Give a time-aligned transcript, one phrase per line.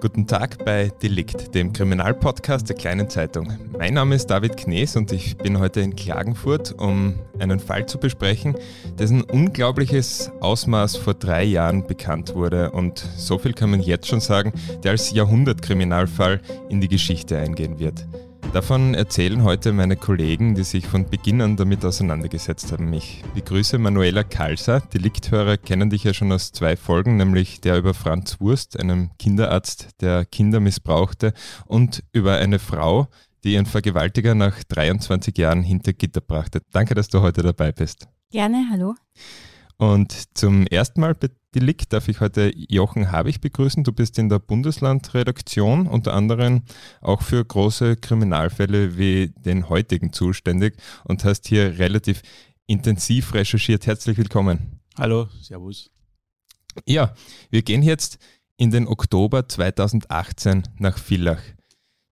[0.00, 3.52] Guten Tag bei Delikt, dem Kriminalpodcast der Kleinen Zeitung.
[3.78, 7.98] Mein Name ist David Knees und ich bin heute in Klagenfurt, um einen Fall zu
[7.98, 8.56] besprechen,
[8.98, 12.70] dessen unglaubliches Ausmaß vor drei Jahren bekannt wurde.
[12.70, 16.40] Und so viel kann man jetzt schon sagen, der als Jahrhundertkriminalfall
[16.70, 18.06] in die Geschichte eingehen wird.
[18.52, 22.92] Davon erzählen heute meine Kollegen, die sich von Beginn an damit auseinandergesetzt haben.
[22.92, 24.80] Ich begrüße Manuela Kalser.
[24.80, 29.90] Delikthörer kennen dich ja schon aus zwei Folgen, nämlich der über Franz Wurst, einem Kinderarzt,
[30.00, 31.32] der Kinder missbrauchte,
[31.66, 33.06] und über eine Frau,
[33.44, 36.60] die ihren Vergewaltiger nach 23 Jahren hinter Gitter brachte.
[36.72, 38.08] Danke, dass du heute dabei bist.
[38.32, 38.96] Gerne, hallo.
[39.80, 43.82] Und zum ersten Mal bei Delikt darf ich heute Jochen Habich begrüßen.
[43.82, 46.64] Du bist in der Bundeslandredaktion unter anderem
[47.00, 52.20] auch für große Kriminalfälle wie den heutigen zuständig und hast hier relativ
[52.66, 53.86] intensiv recherchiert.
[53.86, 54.82] Herzlich willkommen.
[54.98, 55.90] Hallo, Servus.
[56.84, 57.14] Ja,
[57.48, 58.18] wir gehen jetzt
[58.58, 61.40] in den Oktober 2018 nach Villach.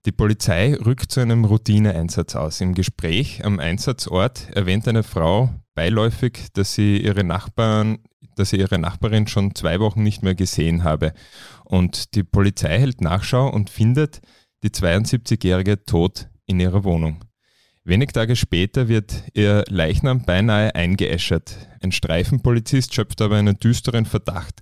[0.05, 2.61] Die Polizei rückt zu einem Routineeinsatz aus.
[2.61, 7.99] Im Gespräch am Einsatzort erwähnt eine Frau beiläufig, dass sie ihre Nachbarn,
[8.35, 11.13] dass sie ihre Nachbarin schon zwei Wochen nicht mehr gesehen habe.
[11.65, 14.21] Und die Polizei hält Nachschau und findet
[14.63, 17.23] die 72-Jährige tot in ihrer Wohnung.
[17.83, 21.57] Wenig Tage später wird ihr Leichnam beinahe eingeäschert.
[21.81, 24.61] Ein Streifenpolizist schöpft aber einen düsteren Verdacht.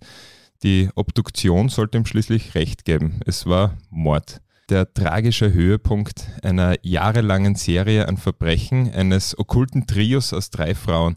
[0.63, 3.19] Die Obduktion sollte ihm schließlich recht geben.
[3.25, 10.49] Es war Mord der tragische Höhepunkt einer jahrelangen Serie an Verbrechen eines okkulten Trios aus
[10.49, 11.15] drei Frauen.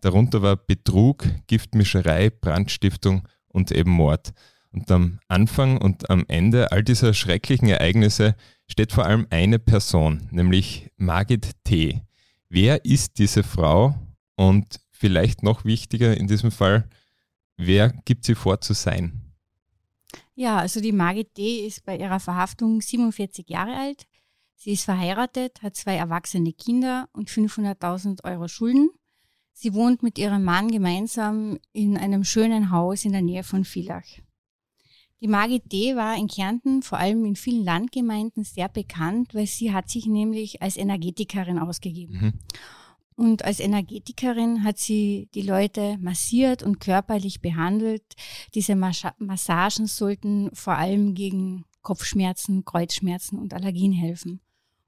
[0.00, 4.32] Darunter war Betrug, Giftmischerei, Brandstiftung und eben Mord.
[4.70, 8.34] Und am Anfang und am Ende all dieser schrecklichen Ereignisse
[8.66, 12.02] steht vor allem eine Person, nämlich Margit T.
[12.48, 13.94] Wer ist diese Frau?
[14.36, 16.88] Und vielleicht noch wichtiger in diesem Fall,
[17.56, 19.33] wer gibt sie vor zu sein?
[20.34, 21.66] Ja, also die Margit D.
[21.66, 24.06] ist bei ihrer Verhaftung 47 Jahre alt.
[24.56, 28.90] Sie ist verheiratet, hat zwei erwachsene Kinder und 500.000 Euro Schulden.
[29.52, 34.20] Sie wohnt mit ihrem Mann gemeinsam in einem schönen Haus in der Nähe von Villach.
[35.20, 35.96] Die Margit D.
[35.96, 40.60] war in Kärnten, vor allem in vielen Landgemeinden, sehr bekannt, weil sie hat sich nämlich
[40.60, 42.14] als Energetikerin ausgegeben.
[42.14, 42.32] Mhm.
[43.16, 48.02] Und als Energetikerin hat sie die Leute massiert und körperlich behandelt.
[48.54, 54.40] Diese Massagen sollten vor allem gegen Kopfschmerzen, Kreuzschmerzen und Allergien helfen.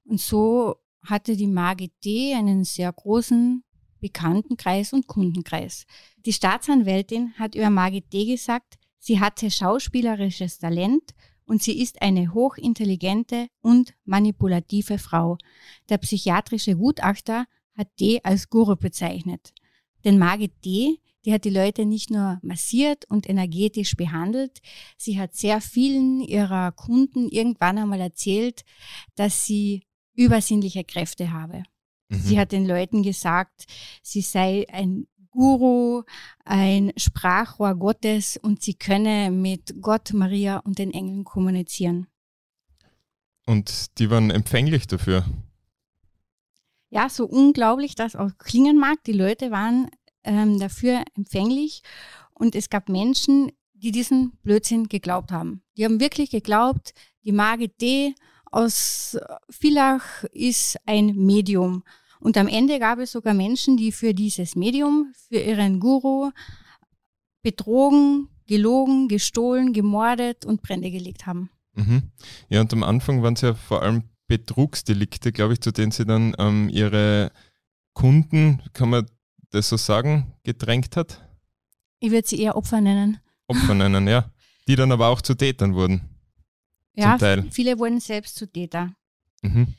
[0.03, 2.33] Und so hatte die Margit D.
[2.33, 3.63] einen sehr großen
[3.99, 5.85] Bekanntenkreis und Kundenkreis.
[6.25, 8.25] Die Staatsanwältin hat über Margit D.
[8.25, 11.13] gesagt, sie hatte schauspielerisches Talent
[11.45, 15.37] und sie ist eine hochintelligente und manipulative Frau.
[15.87, 17.45] Der psychiatrische Gutachter
[17.77, 19.53] hat D als Guru bezeichnet.
[20.03, 24.59] Denn Margit D., die hat die Leute nicht nur massiert und energetisch behandelt,
[24.97, 28.63] sie hat sehr vielen ihrer Kunden irgendwann einmal erzählt,
[29.15, 29.83] dass sie
[30.15, 31.63] übersinnliche Kräfte habe.
[32.09, 32.19] Mhm.
[32.19, 33.65] Sie hat den Leuten gesagt,
[34.01, 36.03] sie sei ein Guru,
[36.45, 42.07] ein Sprachrohr Gottes und sie könne mit Gott, Maria und den Engeln kommunizieren.
[43.45, 45.25] Und die waren empfänglich dafür?
[46.89, 49.89] Ja, so unglaublich das auch klingen mag, die Leute waren
[50.23, 51.81] ähm, dafür empfänglich
[52.33, 55.61] und es gab Menschen, die diesen Blödsinn geglaubt haben.
[55.75, 56.93] Die haben wirklich geglaubt,
[57.23, 58.15] die Margit D.
[58.51, 59.17] aus
[59.49, 61.83] Villach ist ein Medium.
[62.19, 66.31] Und am Ende gab es sogar Menschen, die für dieses Medium, für ihren Guru
[67.43, 71.49] betrogen, gelogen, gestohlen, gemordet und Brände gelegt haben.
[71.75, 72.11] Mhm.
[72.49, 76.05] Ja, und am Anfang waren es ja vor allem Betrugsdelikte, glaube ich, zu denen sie
[76.05, 77.31] dann ähm, ihre
[77.93, 79.05] Kunden, kann man
[79.51, 81.21] das so sagen, gedrängt hat?
[81.99, 83.19] Ich würde sie eher Opfer nennen.
[83.47, 84.31] Opfer nennen, ja.
[84.67, 86.01] Die dann aber auch zu Tätern wurden.
[86.93, 87.17] Ja,
[87.51, 88.93] viele wurden selbst zu Täter.
[89.43, 89.75] Mhm.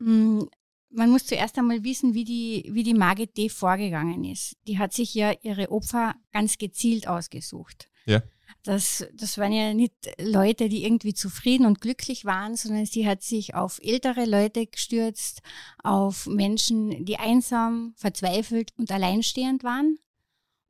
[0.00, 0.42] Mm,
[0.90, 3.48] man muss zuerst einmal wissen, wie die, wie die Margit D.
[3.48, 4.56] vorgegangen ist.
[4.66, 7.88] Die hat sich ja ihre Opfer ganz gezielt ausgesucht.
[8.06, 8.22] Ja.
[8.62, 13.22] Das, das waren ja nicht Leute, die irgendwie zufrieden und glücklich waren, sondern sie hat
[13.22, 15.40] sich auf ältere Leute gestürzt,
[15.82, 19.98] auf Menschen, die einsam, verzweifelt und alleinstehend waren.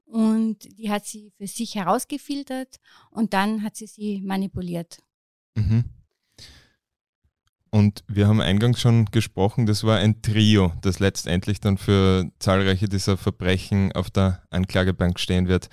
[0.06, 2.76] Und die hat sie für sich herausgefiltert
[3.10, 4.98] und dann hat sie sie manipuliert.
[5.54, 5.84] Mhm.
[7.70, 12.88] Und wir haben eingangs schon gesprochen, das war ein Trio, das letztendlich dann für zahlreiche
[12.88, 15.68] dieser Verbrechen auf der Anklagebank stehen wird.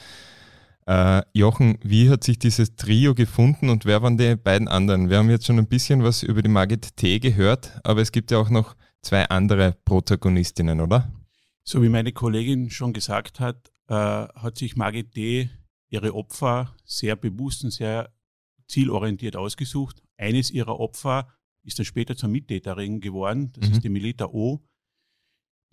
[0.88, 5.10] Äh, Jochen, wie hat sich dieses Trio gefunden und wer waren die beiden anderen?
[5.10, 7.20] Wir haben jetzt schon ein bisschen was über die Margit T.
[7.20, 11.12] gehört, aber es gibt ja auch noch zwei andere Protagonistinnen, oder?
[11.66, 15.50] So wie meine Kollegin schon gesagt hat, äh, hat sich Margit T.
[15.90, 18.10] ihre Opfer sehr bewusst und sehr
[18.70, 20.02] zielorientiert ausgesucht.
[20.18, 21.28] Eines ihrer Opfer
[21.64, 23.52] ist dann später zur Mittäterin geworden.
[23.58, 23.76] Das Mhm.
[23.76, 24.62] ist die Melita O.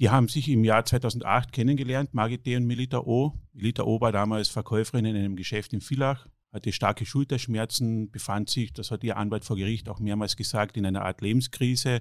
[0.00, 2.56] Die haben sich im Jahr 2008 kennengelernt, Margit D.
[2.56, 3.32] und Melita O.
[3.52, 8.72] Melita O war damals Verkäuferin in einem Geschäft in Villach, hatte starke Schulterschmerzen, befand sich,
[8.72, 12.00] das hat ihr Anwalt vor Gericht auch mehrmals gesagt, in einer Art Lebenskrise.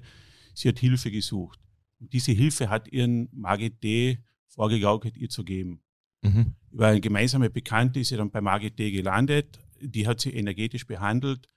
[0.55, 1.59] Sie hat Hilfe gesucht.
[1.99, 4.19] Und diese Hilfe hat ihren Margit D.
[4.47, 5.81] vorgegaukelt, ihr zu geben.
[6.23, 6.55] Mhm.
[6.71, 8.91] Über eine gemeinsame Bekannte ist sie dann bei Margit D.
[8.91, 9.59] gelandet.
[9.79, 11.47] Die hat sie energetisch behandelt.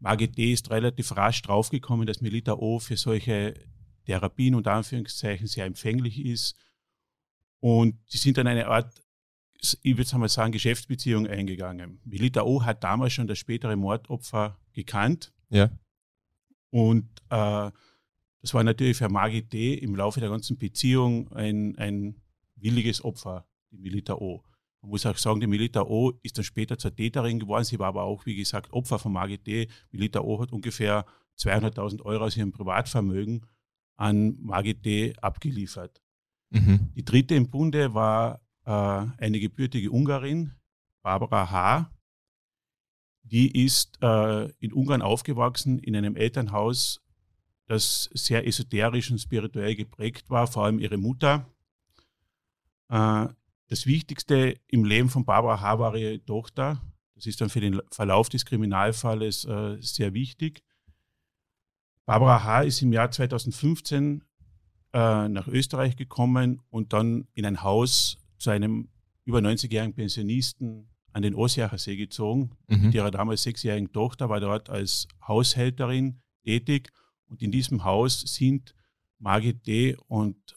[0.00, 0.52] Margit D.
[0.52, 2.78] ist relativ rasch draufgekommen, dass Melita O.
[2.78, 3.54] für solche
[4.06, 6.56] Therapien und Anführungszeichen sehr empfänglich ist.
[7.60, 9.02] Und sie sind dann eine Art,
[9.82, 12.00] ich würde mal sagen, Geschäftsbeziehung eingegangen.
[12.04, 12.64] Melita O.
[12.64, 15.32] hat damals schon das spätere Mordopfer gekannt.
[15.50, 15.70] Ja.
[16.70, 17.70] Und äh,
[18.40, 19.74] das war natürlich für Margit D.
[19.74, 22.20] im Laufe der ganzen Beziehung ein, ein
[22.54, 24.44] williges Opfer, die Melita O.
[24.82, 26.12] Man muss auch sagen, die Melita O.
[26.22, 27.64] ist dann später zur Täterin geworden.
[27.64, 29.68] Sie war aber auch, wie gesagt, Opfer von Margit D.
[29.90, 30.40] Melita O.
[30.40, 31.06] hat ungefähr
[31.38, 33.46] 200.000 Euro aus ihrem Privatvermögen
[33.96, 35.14] an Margit D.
[35.20, 36.02] abgeliefert.
[36.50, 36.90] Mhm.
[36.94, 40.52] Die dritte im Bunde war äh, eine gebürtige Ungarin,
[41.02, 41.90] Barbara H.
[43.22, 47.02] Die ist äh, in Ungarn aufgewachsen, in einem Elternhaus,
[47.66, 51.46] das sehr esoterisch und spirituell geprägt war, vor allem ihre Mutter.
[52.88, 53.26] Äh,
[53.68, 55.78] das Wichtigste im Leben von Barbara H.
[55.80, 56.80] war ihre Tochter.
[57.14, 60.62] Das ist dann für den Verlauf des Kriminalfalles äh, sehr wichtig.
[62.06, 62.62] Barbara H.
[62.62, 64.22] ist im Jahr 2015
[64.92, 68.88] äh, nach Österreich gekommen und dann in ein Haus zu einem
[69.24, 72.50] über 90-jährigen Pensionisten an den Ossiacher See gezogen.
[72.68, 72.82] Mhm.
[72.82, 76.92] Mit ihrer damals sechsjährigen Tochter war dort als Haushälterin tätig.
[77.26, 78.76] Und in diesem Haus sind
[79.18, 79.96] Margit D.
[80.06, 80.56] und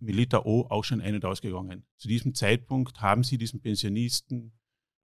[0.00, 0.66] Melita O.
[0.68, 1.86] auch schon ein- und ausgegangen.
[1.98, 4.52] Zu diesem Zeitpunkt haben sie diesen Pensionisten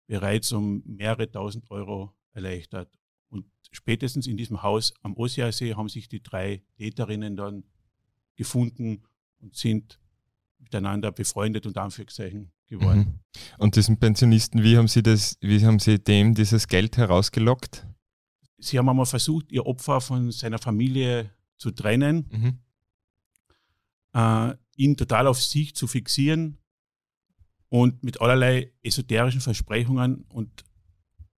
[0.06, 2.97] bereits um mehrere tausend Euro erleichtert.
[3.28, 7.64] Und spätestens in diesem Haus am Ossiasee haben sich die drei Täterinnen dann
[8.36, 9.02] gefunden
[9.40, 9.98] und sind
[10.58, 12.98] miteinander befreundet und Anführungszeichen geworden.
[12.98, 13.20] Mhm.
[13.58, 17.86] Und diesen Pensionisten, wie haben Sie das, wie haben Sie dem dieses Geld herausgelockt?
[18.58, 22.58] Sie haben einmal versucht, ihr Opfer von seiner Familie zu trennen, Mhm.
[24.14, 26.58] äh, ihn total auf sich zu fixieren
[27.68, 30.64] und mit allerlei esoterischen Versprechungen und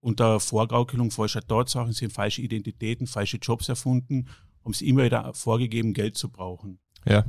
[0.01, 4.27] unter Vorgaukelung falscher Tatsachen, sie haben falsche Identitäten, falsche Jobs erfunden,
[4.65, 6.79] haben sie immer wieder vorgegeben, Geld zu brauchen.
[7.05, 7.25] Ja.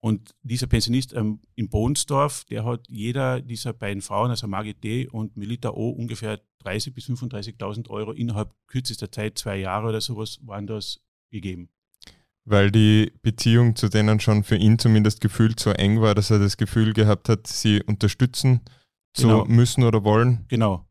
[0.00, 5.06] Und dieser Pensionist ähm, in Bohnsdorf, der hat jeder dieser beiden Frauen, also Margit D.
[5.08, 10.38] und Melita O., ungefähr 30.000 bis 35.000 Euro innerhalb kürzester Zeit, zwei Jahre oder sowas,
[10.42, 11.00] waren das
[11.30, 11.68] gegeben.
[12.46, 16.38] Weil die Beziehung zu denen schon für ihn zumindest gefühlt so eng war, dass er
[16.38, 18.62] das Gefühl gehabt hat, sie unterstützen
[19.12, 19.44] zu Genau.
[19.44, 20.46] müssen oder wollen.
[20.48, 20.86] Genau.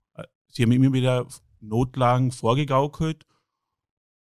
[0.51, 1.27] Sie haben immer wieder
[1.61, 3.25] Notlagen vorgegaukelt,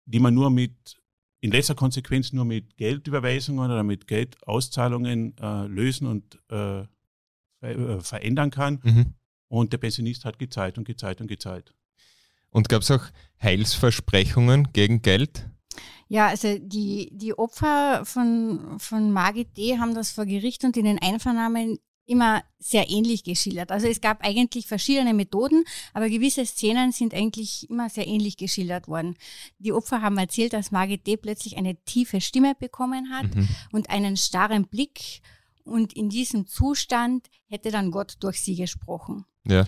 [0.05, 0.97] die man nur mit,
[1.41, 6.85] in letzter Konsequenz nur mit Geldüberweisungen oder mit Geldauszahlungen äh, lösen und äh,
[7.61, 8.79] äh, verändern kann.
[8.83, 9.13] Mhm.
[9.47, 11.73] Und der Pensionist hat gezahlt und gezahlt und gezahlt.
[12.49, 13.03] Und gab es auch
[13.41, 15.49] Heilsversprechungen gegen Geld?
[16.07, 19.77] Ja, also die, die Opfer von, von Margit D.
[19.77, 23.71] haben das vor Gericht und in den Einvernahmen immer sehr ähnlich geschildert.
[23.71, 25.63] Also es gab eigentlich verschiedene Methoden,
[25.93, 29.15] aber gewisse Szenen sind eigentlich immer sehr ähnlich geschildert worden.
[29.59, 31.17] Die Opfer haben erzählt, dass Margit D.
[31.17, 33.47] plötzlich eine tiefe Stimme bekommen hat Mhm.
[33.71, 35.21] und einen starren Blick
[35.63, 39.25] und in diesem Zustand hätte dann Gott durch sie gesprochen.
[39.47, 39.65] Ja.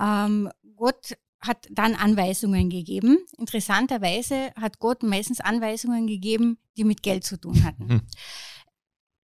[0.00, 3.18] Ähm, Gott hat dann Anweisungen gegeben.
[3.38, 8.02] Interessanterweise hat Gott meistens Anweisungen gegeben, die mit Geld zu tun hatten.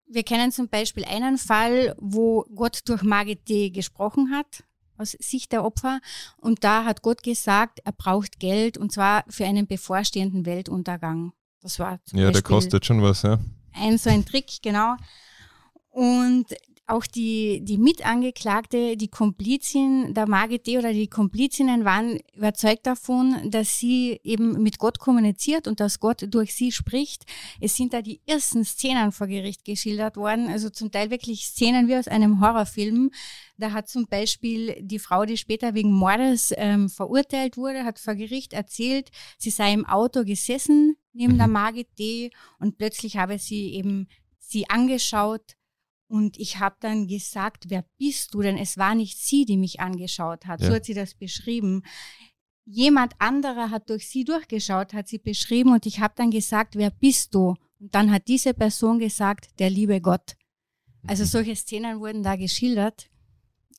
[0.07, 3.69] Wir kennen zum Beispiel einen Fall, wo Gott durch Margit D.
[3.71, 4.63] gesprochen hat,
[4.97, 5.99] aus Sicht der Opfer.
[6.37, 11.33] Und da hat Gott gesagt, er braucht Geld und zwar für einen bevorstehenden Weltuntergang.
[11.61, 13.39] Das war zum Ja, der Beispiel kostet schon was, ja.
[13.73, 14.95] ein so ein Trick, genau.
[15.89, 16.45] Und
[16.87, 20.77] auch die, die Mitangeklagte, die Komplizin der Margit D.
[20.77, 26.25] oder die Komplizinnen waren überzeugt davon, dass sie eben mit Gott kommuniziert und dass Gott
[26.29, 27.25] durch sie spricht.
[27.59, 31.87] Es sind da die ersten Szenen vor Gericht geschildert worden, also zum Teil wirklich Szenen
[31.87, 33.09] wie aus einem Horrorfilm.
[33.57, 38.13] Da hat zum Beispiel die Frau, die später wegen Mordes ähm, verurteilt wurde, hat vor
[38.13, 41.53] Gericht erzählt, sie sei im Auto gesessen neben der Mhm.
[41.53, 42.29] Margit D.
[42.59, 45.55] und plötzlich habe sie eben sie angeschaut
[46.07, 48.41] und ich habe dann gesagt, wer bist du?
[48.41, 50.61] Denn es war nicht sie, die mich angeschaut hat.
[50.61, 50.67] Ja.
[50.67, 51.83] So hat sie das beschrieben.
[52.67, 56.89] Jemand anderer hat durch sie durchgeschaut, hat sie beschrieben und ich habe dann gesagt, wer
[56.89, 57.55] bist du?
[57.79, 60.35] Und dann hat diese Person gesagt, der liebe Gott.
[61.05, 61.27] Also Mhm.
[61.27, 63.09] solche Szenen wurden da geschildert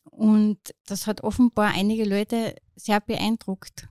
[0.04, 3.88] und das hat offenbar einige Leute sehr beeindruckt.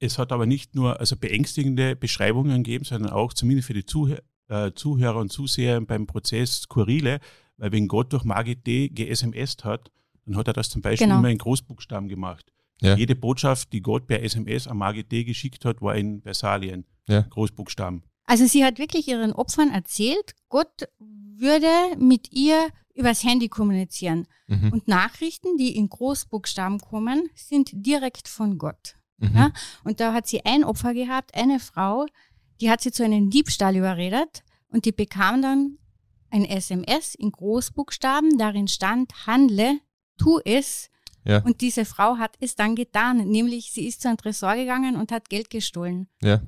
[0.00, 4.14] es hat aber nicht nur also beängstigende Beschreibungen gegeben, sondern auch zumindest für die Zuh
[4.48, 7.20] äh, Zuhörer und Zuseher beim Prozess skurrile,
[7.56, 8.88] weil wenn Gott durch Margit D.
[8.88, 9.90] ge-SMS hat,
[10.26, 11.18] dann hat er das zum Beispiel genau.
[11.18, 12.52] immer in Großbuchstaben gemacht.
[12.80, 12.94] Ja.
[12.94, 15.24] Jede Botschaft, die Gott per SMS an Margit D.
[15.24, 17.22] geschickt hat, war in Versalien, ja.
[17.22, 18.02] Großbuchstaben.
[18.24, 24.26] Also sie hat wirklich ihren Opfern erzählt, Gott würde mit ihr übers Handy kommunizieren.
[24.48, 24.72] Mhm.
[24.72, 28.96] Und Nachrichten, die in Großbuchstaben kommen, sind direkt von Gott.
[29.18, 29.30] Mhm.
[29.34, 29.52] Ja?
[29.84, 32.06] Und da hat sie ein Opfer gehabt, eine Frau,
[32.60, 35.78] die hat sie zu einem Diebstahl überredet und die bekam dann
[36.30, 39.80] ein SMS in Großbuchstaben, darin stand, handle,
[40.18, 40.90] tu es.
[41.24, 41.38] Ja.
[41.42, 45.12] Und diese Frau hat es dann getan, nämlich sie ist zu einem Tresor gegangen und
[45.12, 46.08] hat Geld gestohlen.
[46.22, 46.40] Ja.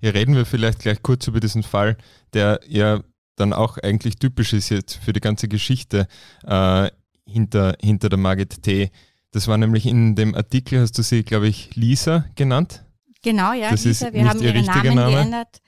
[0.00, 1.96] Hier reden wir vielleicht gleich kurz über diesen Fall,
[2.32, 3.02] der ja
[3.36, 6.08] dann auch eigentlich typisch ist jetzt für die ganze Geschichte
[6.44, 6.90] äh,
[7.26, 8.90] hinter, hinter der Margit T.
[9.30, 12.84] Das war nämlich in dem Artikel, hast du sie, glaube ich, Lisa genannt?
[13.22, 15.12] Genau, ja, das Lisa, wir haben ihren Namen Name.
[15.12, 15.60] geändert,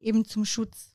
[0.00, 0.94] eben zum Schutz.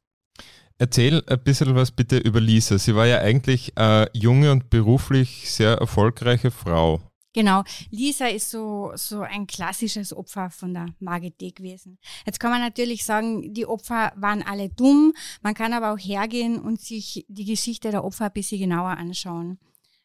[0.78, 2.80] Erzähl ein bisschen was bitte über Lisa.
[2.80, 7.02] Sie war ja eigentlich eine junge und beruflich sehr erfolgreiche Frau.
[7.34, 11.98] Genau, Lisa ist so, so ein klassisches Opfer von der Margit D gewesen.
[12.26, 15.14] Jetzt kann man natürlich sagen, die Opfer waren alle dumm.
[15.42, 19.60] Man kann aber auch hergehen und sich die Geschichte der Opfer ein bisschen genauer anschauen.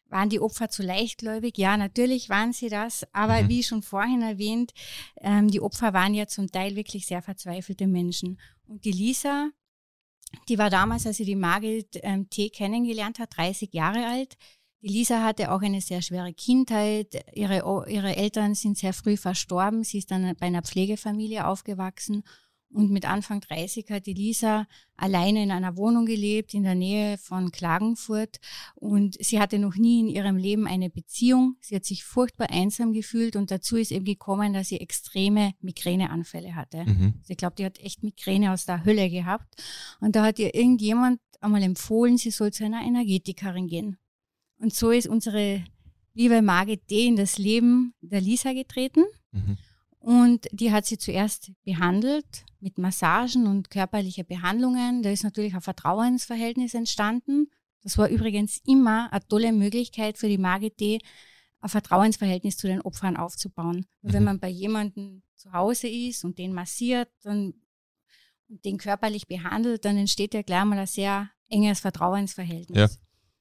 [0.09, 1.57] Waren die Opfer zu leichtgläubig?
[1.57, 3.05] Ja, natürlich waren sie das.
[3.13, 3.49] Aber mhm.
[3.49, 4.73] wie schon vorhin erwähnt,
[5.21, 8.39] ähm, die Opfer waren ja zum Teil wirklich sehr verzweifelte Menschen.
[8.67, 9.49] Und die Lisa,
[10.49, 14.37] die war damals, als sie die Margit ähm, T kennengelernt hat, 30 Jahre alt.
[14.81, 17.25] Die Lisa hatte auch eine sehr schwere Kindheit.
[17.33, 19.83] Ihre, ihre Eltern sind sehr früh verstorben.
[19.83, 22.23] Sie ist dann bei einer Pflegefamilie aufgewachsen
[22.77, 24.67] und mit Anfang 30 hat die Lisa
[24.97, 28.37] alleine in einer Wohnung gelebt in der Nähe von Klagenfurt.
[28.75, 31.55] Und sie hatte noch nie in ihrem Leben eine Beziehung.
[31.59, 36.53] Sie hat sich furchtbar einsam gefühlt und dazu ist eben gekommen, dass sie extreme Migräneanfälle
[36.53, 36.85] hatte.
[36.85, 37.15] Mhm.
[37.17, 39.59] Also ich glaube, die hat echt Migräne aus der Hölle gehabt.
[39.99, 43.97] Und da hat ihr irgendjemand einmal empfohlen, sie soll zu einer Energetikerin gehen.
[44.59, 45.63] Und so ist unsere
[46.13, 47.07] liebe Margit D.
[47.07, 49.03] in das Leben der Lisa getreten.
[49.31, 49.57] Mhm.
[49.99, 55.03] Und die hat sie zuerst behandelt mit Massagen und körperliche Behandlungen.
[55.03, 57.49] Da ist natürlich ein Vertrauensverhältnis entstanden.
[57.81, 60.99] Das war übrigens immer eine tolle Möglichkeit für die Margit D.,
[61.59, 63.87] ein Vertrauensverhältnis zu den Opfern aufzubauen.
[64.01, 64.13] Mhm.
[64.13, 67.53] Wenn man bei jemandem zu Hause ist und den massiert dann,
[68.49, 72.77] und den körperlich behandelt, dann entsteht ja gleich mal ein sehr enges Vertrauensverhältnis.
[72.77, 72.87] Ja.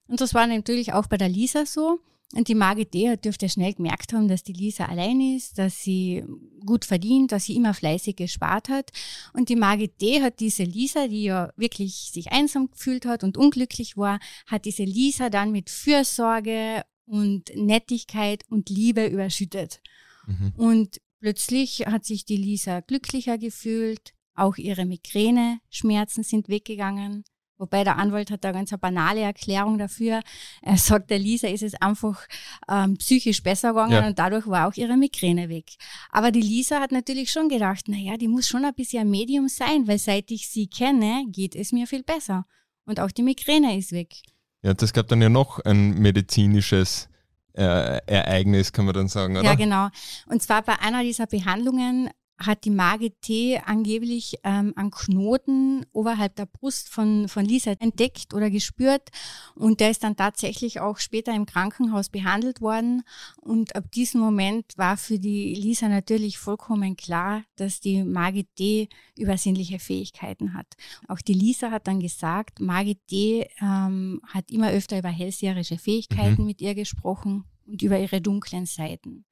[0.09, 2.01] Und das war natürlich auch bei der Lisa so.
[2.35, 3.17] Und die Margit D.
[3.17, 6.25] dürfte schnell gemerkt haben, dass die Lisa allein ist, dass sie
[6.65, 8.91] gut verdient, dass sie immer fleißig gespart hat.
[9.33, 10.23] Und die Margit D.
[10.23, 14.83] hat diese Lisa, die ja wirklich sich einsam gefühlt hat und unglücklich war, hat diese
[14.83, 19.81] Lisa dann mit Fürsorge und Nettigkeit und Liebe überschüttet.
[20.27, 20.53] Mhm.
[20.57, 27.25] Und plötzlich hat sich die Lisa glücklicher gefühlt, auch ihre Migräne-Schmerzen sind weggegangen.
[27.59, 30.21] Wobei der Anwalt hat da ganz eine banale Erklärung dafür.
[30.63, 32.27] Er sagt, der Lisa ist es einfach
[32.71, 34.07] ähm, psychisch besser gegangen ja.
[34.07, 35.73] und dadurch war auch ihre Migräne weg.
[36.11, 39.49] Aber die Lisa hat natürlich schon gedacht, naja, die muss schon ein bisschen ein Medium
[39.49, 42.47] sein, weil seit ich sie kenne, geht es mir viel besser.
[42.85, 44.15] Und auch die Migräne ist weg.
[44.63, 47.09] Ja, das gab dann ja noch ein medizinisches
[47.55, 49.45] äh, Ereignis, kann man dann sagen, oder?
[49.45, 49.89] Ja, genau.
[50.27, 53.59] Und zwar bei einer dieser Behandlungen hat die Margit T.
[53.65, 59.11] angeblich ähm, einen Knoten oberhalb der Brust von, von Lisa entdeckt oder gespürt
[59.55, 63.03] und der ist dann tatsächlich auch später im Krankenhaus behandelt worden
[63.41, 68.89] und ab diesem Moment war für die Lisa natürlich vollkommen klar, dass die Margit D.
[69.17, 70.67] übersinnliche Fähigkeiten hat.
[71.09, 73.49] Auch die Lisa hat dann gesagt, Margit D.
[73.61, 76.47] Ähm, hat immer öfter über hellseherische Fähigkeiten mhm.
[76.47, 79.25] mit ihr gesprochen und über ihre dunklen Seiten.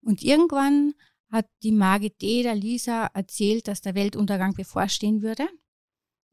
[0.00, 0.94] Und irgendwann
[1.30, 5.48] hat die Margit der Lisa erzählt, dass der Weltuntergang bevorstehen würde.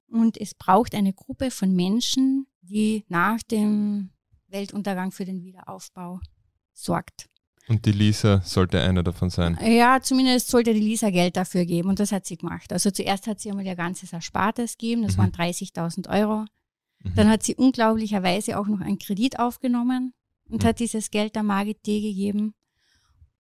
[0.08, 4.12] Und es braucht eine Gruppe von Menschen, die nach dem
[4.48, 6.20] Weltuntergang für den Wiederaufbau
[6.72, 7.28] sorgt.
[7.68, 9.58] Und die Lisa sollte einer davon sein?
[9.62, 12.74] Ja, zumindest sollte die Lisa Geld dafür geben und das hat sie gemacht.
[12.74, 15.22] Also zuerst hat sie einmal ihr ganzes Erspartes gegeben, das mhm.
[15.22, 16.46] waren 30.000 Euro.
[17.00, 17.16] Mhm.
[17.16, 20.14] Dann hat sie unglaublicherweise auch noch einen Kredit aufgenommen
[20.50, 20.68] und mhm.
[20.68, 22.02] hat dieses Geld der Margit D.
[22.02, 22.54] gegeben.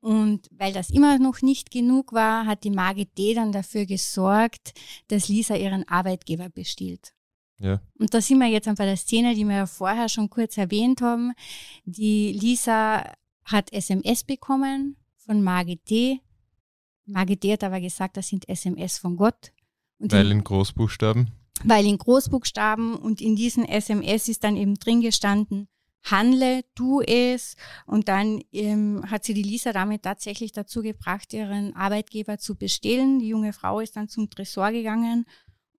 [0.04, 3.34] Und weil das immer noch nicht genug war, hat die Margit D.
[3.36, 4.74] dann dafür gesorgt,
[5.08, 7.14] dass Lisa ihren Arbeitgeber bestiehlt.
[7.58, 7.80] Ja.
[7.98, 11.00] Und da sind wir jetzt bei der Szene, die wir ja vorher schon kurz erwähnt
[11.02, 11.32] haben.
[11.86, 13.14] Die Lisa
[13.46, 16.20] hat SMS bekommen von Margit D.
[17.06, 17.54] Margit D.
[17.54, 19.54] hat aber gesagt, das sind SMS von Gott.
[20.00, 21.32] Und weil in, in Großbuchstaben?
[21.64, 25.70] Weil in Großbuchstaben und in diesen SMS ist dann eben drin gestanden,
[26.04, 27.56] handle, tu es.
[27.86, 33.20] Und dann ähm, hat sie die Lisa damit tatsächlich dazu gebracht, ihren Arbeitgeber zu bestehlen.
[33.20, 35.26] Die junge Frau ist dann zum Tresor gegangen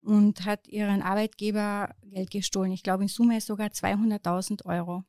[0.01, 2.71] und hat ihren Arbeitgeber Geld gestohlen.
[2.71, 5.03] Ich glaube in Summe sogar 200.000 Euro.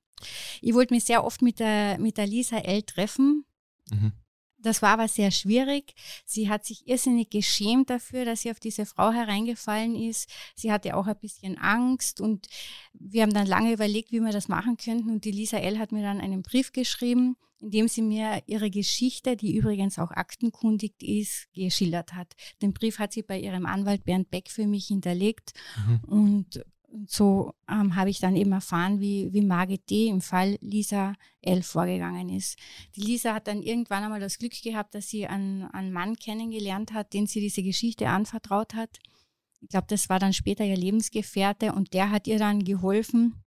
[0.60, 3.44] Ich wollte mich sehr oft mit der, mit der Lisa L treffen.
[3.90, 4.12] Mhm.
[4.58, 5.94] Das war aber sehr schwierig.
[6.24, 10.30] Sie hat sich irrsinnig geschämt dafür, dass sie auf diese Frau hereingefallen ist.
[10.54, 12.46] Sie hatte auch ein bisschen Angst und
[12.92, 15.10] wir haben dann lange überlegt, wie wir das machen könnten.
[15.10, 15.78] Und die Lisa L.
[15.78, 20.10] hat mir dann einen Brief geschrieben, in dem sie mir ihre Geschichte, die übrigens auch
[20.10, 22.34] aktenkundig ist, geschildert hat.
[22.62, 25.52] Den Brief hat sie bei ihrem Anwalt Bernd Beck für mich hinterlegt
[25.86, 26.00] mhm.
[26.04, 26.64] und
[27.06, 30.06] so ähm, habe ich dann eben erfahren, wie, wie Margit D.
[30.06, 31.62] im Fall Lisa L.
[31.62, 32.58] vorgegangen ist.
[32.94, 36.92] Die Lisa hat dann irgendwann einmal das Glück gehabt, dass sie einen, einen Mann kennengelernt
[36.92, 38.98] hat, den sie diese Geschichte anvertraut hat.
[39.60, 43.42] Ich glaube, das war dann später ihr Lebensgefährte und der hat ihr dann geholfen,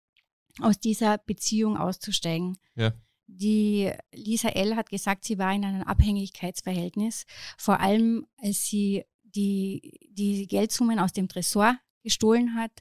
[0.60, 2.58] aus dieser Beziehung auszusteigen.
[2.75, 2.94] Ja.
[3.27, 4.75] Die Lisa L.
[4.75, 7.25] hat gesagt, sie war in einem Abhängigkeitsverhältnis,
[7.58, 12.72] vor allem als sie die, die Geldsummen aus dem Tresor gestohlen hat,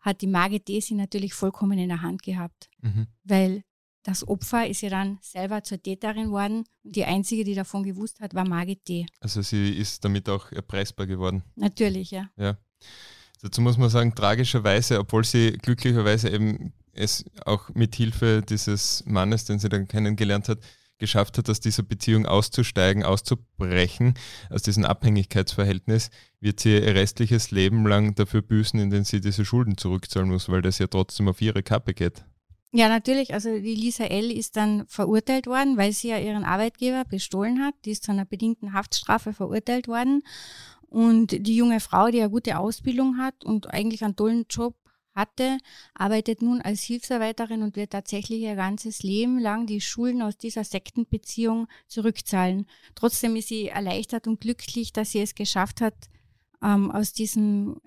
[0.00, 0.80] hat die Margit D.
[0.80, 2.68] sie natürlich vollkommen in der Hand gehabt.
[2.80, 3.06] Mhm.
[3.24, 3.64] Weil
[4.02, 8.20] das Opfer ist ja dann selber zur Täterin worden und die einzige, die davon gewusst
[8.20, 9.06] hat, war Margit D.
[9.20, 11.42] Also sie ist damit auch erpreisbar geworden.
[11.54, 12.28] Natürlich, ja.
[12.36, 12.58] Ja.
[13.42, 19.44] Dazu muss man sagen, tragischerweise, obwohl sie glücklicherweise eben es auch mit Hilfe dieses Mannes,
[19.44, 20.58] den sie dann kennengelernt hat,
[21.02, 24.14] geschafft hat, aus dieser Beziehung auszusteigen, auszubrechen,
[24.50, 29.76] aus diesem Abhängigkeitsverhältnis, wird sie ihr restliches Leben lang dafür büßen, indem sie diese Schulden
[29.76, 32.24] zurückzahlen muss, weil das ja trotzdem auf ihre Kappe geht.
[32.72, 33.34] Ja, natürlich.
[33.34, 34.30] Also die Lisa L.
[34.30, 37.74] ist dann verurteilt worden, weil sie ja ihren Arbeitgeber bestohlen hat.
[37.84, 40.22] Die ist zu einer bedingten Haftstrafe verurteilt worden.
[40.88, 44.74] Und die junge Frau, die eine gute Ausbildung hat und eigentlich einen tollen Job
[45.14, 45.58] hatte,
[45.94, 50.64] arbeitet nun als Hilfsarbeiterin und wird tatsächlich ihr ganzes Leben lang die Schulden aus dieser
[50.64, 52.66] Sektenbeziehung zurückzahlen.
[52.94, 55.94] Trotzdem ist sie erleichtert und glücklich, dass sie es geschafft hat,
[56.62, 57.80] ähm, aus diesem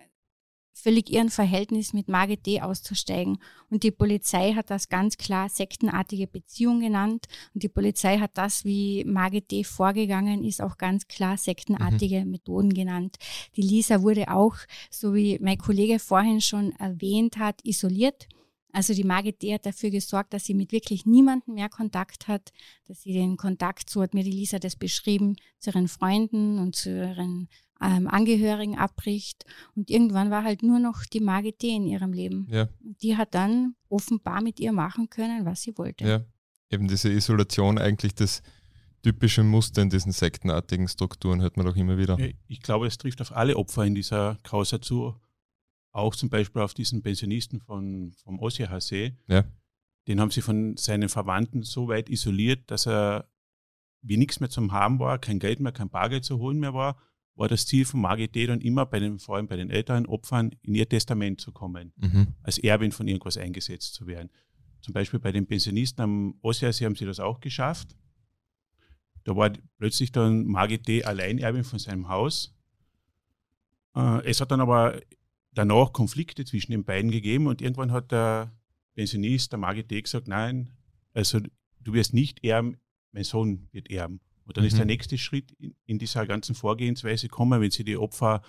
[0.76, 2.62] völlig ihren Verhältnis mit Margit D.
[2.62, 3.38] auszusteigen.
[3.70, 7.28] Und die Polizei hat das ganz klar sektenartige Beziehung genannt.
[7.54, 9.64] Und die Polizei hat das, wie Margit D.
[9.64, 12.32] vorgegangen ist, auch ganz klar sektenartige mhm.
[12.32, 13.16] Methoden genannt.
[13.56, 14.58] Die Lisa wurde auch,
[14.92, 18.28] so wie mein Kollege vorhin schon erwähnt hat, isoliert.
[18.74, 19.54] Also die Margit D.
[19.54, 22.52] hat dafür gesorgt, dass sie mit wirklich niemandem mehr Kontakt hat,
[22.86, 26.76] dass sie den Kontakt, so hat mir die Lisa das beschrieben, zu ihren Freunden und
[26.76, 27.48] zu ihren
[27.82, 29.46] ähm, Angehörigen abbricht.
[29.76, 31.76] Und irgendwann war halt nur noch die Margit D.
[31.76, 32.48] in ihrem Leben.
[32.50, 32.68] Ja.
[32.80, 36.06] Die hat dann offenbar mit ihr machen können, was sie wollte.
[36.06, 36.22] Ja,
[36.70, 38.42] eben diese Isolation eigentlich das
[39.04, 42.18] typische Muster in diesen sektenartigen Strukturen hört man doch immer wieder.
[42.48, 45.14] Ich glaube, es trifft auf alle Opfer in dieser Causa zu.
[45.92, 48.80] Auch zum Beispiel auf diesen Pensionisten von, vom Ossiacher
[49.28, 49.46] Ja.
[50.08, 53.30] Den haben sie von seinen Verwandten so weit isoliert, dass er
[54.02, 56.98] wie nichts mehr zum Haben war, kein Geld mehr, kein Bargeld zu holen mehr war
[57.36, 58.48] war das Ziel von Margit D.
[58.48, 61.92] dann immer, bei den, vor allem bei den älteren Opfern, in ihr Testament zu kommen,
[61.98, 62.28] mhm.
[62.44, 64.30] als Erbin von irgendwas eingesetzt zu werden.
[64.82, 67.96] Zum Beispiel bei den Pensionisten am Ossersee haben sie das auch geschafft.
[69.24, 71.04] Da war plötzlich dann Margit D.
[71.04, 72.56] Alleinerbin von seinem Haus.
[73.96, 75.02] Äh, es hat dann aber
[75.54, 78.54] danach Konflikte zwischen den beiden gegeben und irgendwann hat der
[78.94, 80.02] Pensionist, der Margit D.
[80.02, 80.72] gesagt, nein,
[81.14, 81.40] also
[81.82, 82.78] du wirst nicht erben,
[83.12, 84.20] mein Sohn wird erben.
[84.46, 84.68] Und dann mhm.
[84.68, 84.92] ist der mhm.
[84.92, 88.42] nächste Schritt in, in, dieser ganzen Vorgehensweise kommen, wenn sie die Opfer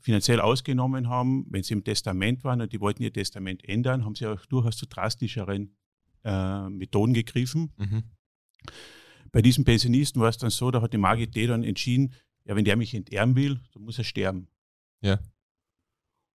[0.00, 4.14] finanziell ausgenommen haben, wenn sie im Testament waren und die wollten ihr Testament ändern, haben
[4.14, 5.76] sie auch durchaus zu drastischeren
[6.24, 7.72] äh, Methoden gegriffen.
[7.76, 8.02] Mhm.
[9.32, 11.46] Bei diesem Pensionisten war es dann so, da hat die Margit D.
[11.46, 12.12] dann entschieden,
[12.44, 14.48] ja, wenn der mich enterben will, dann muss er sterben.
[15.00, 15.18] Ja.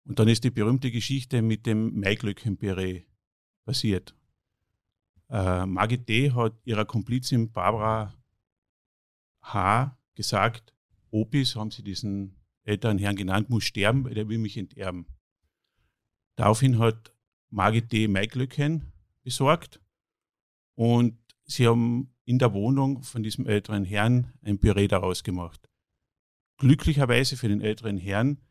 [0.05, 3.03] Und dann ist die berühmte Geschichte mit dem Maiglöckchen-Püree
[3.65, 4.15] passiert.
[5.29, 6.31] Äh, Margit D.
[6.31, 8.13] hat ihrer Komplizin Barbara
[9.53, 9.97] H.
[10.15, 10.73] gesagt,
[11.11, 15.07] Opis, haben sie diesen älteren Herrn genannt, muss sterben, weil der will mich enterben.
[16.35, 17.13] Daraufhin hat
[17.49, 18.07] Margit D.
[18.07, 18.91] Maiglöcken
[19.23, 19.81] besorgt
[20.75, 25.69] und sie haben in der Wohnung von diesem älteren Herrn ein Püree daraus gemacht.
[26.57, 28.41] Glücklicherweise für den älteren Herrn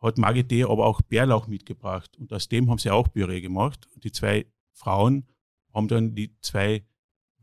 [0.00, 0.64] hat Margit D.
[0.64, 3.88] aber auch Bärlauch mitgebracht und aus dem haben sie auch Püree gemacht.
[3.96, 5.26] Die zwei Frauen
[5.72, 6.84] haben dann die zwei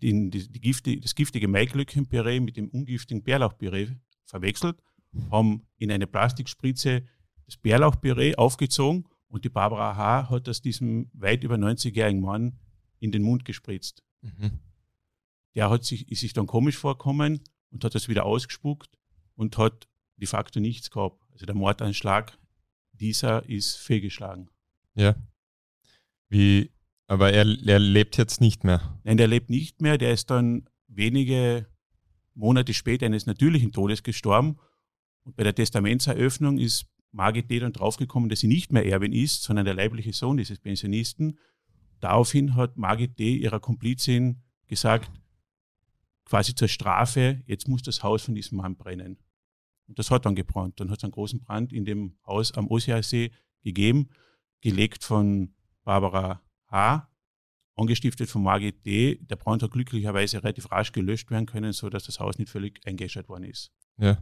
[0.01, 3.89] die, die Gifte, das giftige Maiglöckchenpüree mit dem ungiftigen Bärlauchpüree
[4.25, 4.81] verwechselt,
[5.29, 7.05] haben in eine Plastikspritze
[7.45, 10.29] das Bärlauchpüree aufgezogen und die Barbara H.
[10.29, 12.59] hat das diesem weit über 90-jährigen Mann
[12.99, 14.03] in den Mund gespritzt.
[14.21, 14.59] Mhm.
[15.55, 18.97] Der hat sich, ist sich dann komisch vorkommen und hat das wieder ausgespuckt
[19.35, 19.87] und hat
[20.17, 21.21] de facto nichts gehabt.
[21.31, 22.37] Also der Mordanschlag,
[22.93, 24.49] dieser ist fehlgeschlagen.
[24.95, 25.15] Ja.
[26.29, 26.71] Wie
[27.11, 28.97] Aber er, er lebt jetzt nicht mehr.
[29.03, 29.97] Nein, der lebt nicht mehr.
[29.97, 31.67] Der ist dann wenige
[32.35, 34.57] Monate später eines natürlichen Todes gestorben.
[35.25, 37.59] Und bei der Testamentseröffnung ist Margit D.
[37.59, 41.37] dann draufgekommen, dass sie nicht mehr Erbin ist, sondern der leibliche Sohn dieses Pensionisten.
[41.99, 43.35] Daraufhin hat Margit D.
[43.35, 45.11] ihrer Komplizin gesagt,
[46.23, 49.17] quasi zur Strafe, jetzt muss das Haus von diesem Mann brennen.
[49.89, 50.79] Und das hat dann gebrannt.
[50.79, 53.31] Dann hat es einen großen Brand in dem Haus am Osiasee
[53.63, 54.07] gegeben,
[54.61, 57.07] gelegt von Barbara H.,
[57.75, 59.15] angestiftet von Margit D.
[59.21, 63.29] Der Brand hat glücklicherweise relativ rasch gelöscht werden können, sodass das Haus nicht völlig eingeschaltet
[63.29, 63.71] worden ist.
[63.97, 64.17] Ja.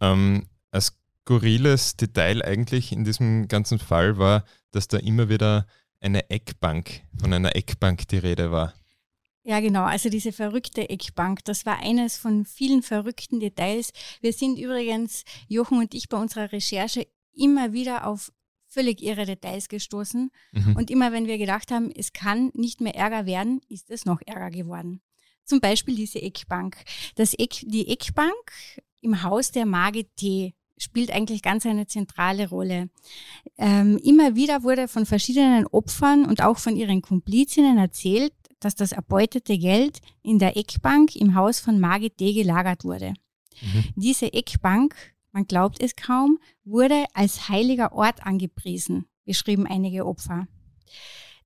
[0.00, 5.66] Ähm, ein skurriles Detail eigentlich in diesem ganzen Fall war, dass da immer wieder
[6.00, 8.74] eine Eckbank, von einer Eckbank die Rede war.
[9.42, 9.84] Ja, genau.
[9.84, 13.92] Also diese verrückte Eckbank, das war eines von vielen verrückten Details.
[14.20, 18.32] Wir sind übrigens, Jochen und ich, bei unserer Recherche immer wieder auf
[18.76, 20.30] völlig irre Details gestoßen.
[20.52, 20.76] Mhm.
[20.76, 24.20] Und immer wenn wir gedacht haben, es kann nicht mehr Ärger werden, ist es noch
[24.26, 25.00] ärger geworden.
[25.44, 26.76] Zum Beispiel diese Eckbank.
[27.14, 28.52] Das Eck, die Eckbank
[29.00, 32.90] im Haus der Margit T spielt eigentlich ganz eine zentrale Rolle.
[33.56, 38.92] Ähm, immer wieder wurde von verschiedenen Opfern und auch von ihren Komplizinnen erzählt, dass das
[38.92, 42.34] erbeutete Geld in der Eckbank im Haus von Margit D.
[42.34, 43.14] gelagert wurde.
[43.62, 43.84] Mhm.
[43.94, 44.94] Diese Eckbank,
[45.36, 50.48] man glaubt es kaum, wurde als heiliger Ort angepriesen, beschrieben einige Opfer.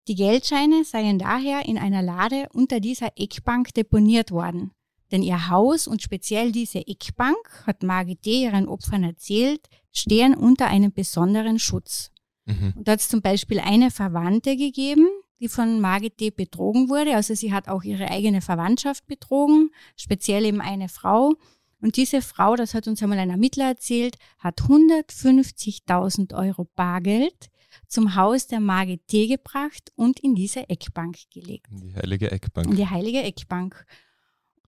[0.07, 4.71] Die Geldscheine seien daher in einer Lade unter dieser Eckbank deponiert worden.
[5.11, 8.45] Denn ihr Haus und speziell diese Eckbank, hat Margit D.
[8.45, 12.13] ihren Opfern erzählt, stehen unter einem besonderen Schutz.
[12.45, 12.75] Mhm.
[12.77, 15.09] Und da hat es zum Beispiel eine Verwandte gegeben,
[15.41, 16.31] die von Margit D.
[16.31, 17.17] betrogen wurde.
[17.17, 21.35] Also sie hat auch ihre eigene Verwandtschaft betrogen, speziell eben eine Frau.
[21.81, 27.51] Und diese Frau, das hat uns einmal ein Ermittler erzählt, hat 150.000 Euro Bargeld
[27.87, 29.27] zum Haus der Margit T.
[29.27, 31.67] gebracht und in diese Eckbank gelegt.
[31.71, 32.69] Die heilige Eckbank.
[32.69, 33.87] In die heilige Eckbank.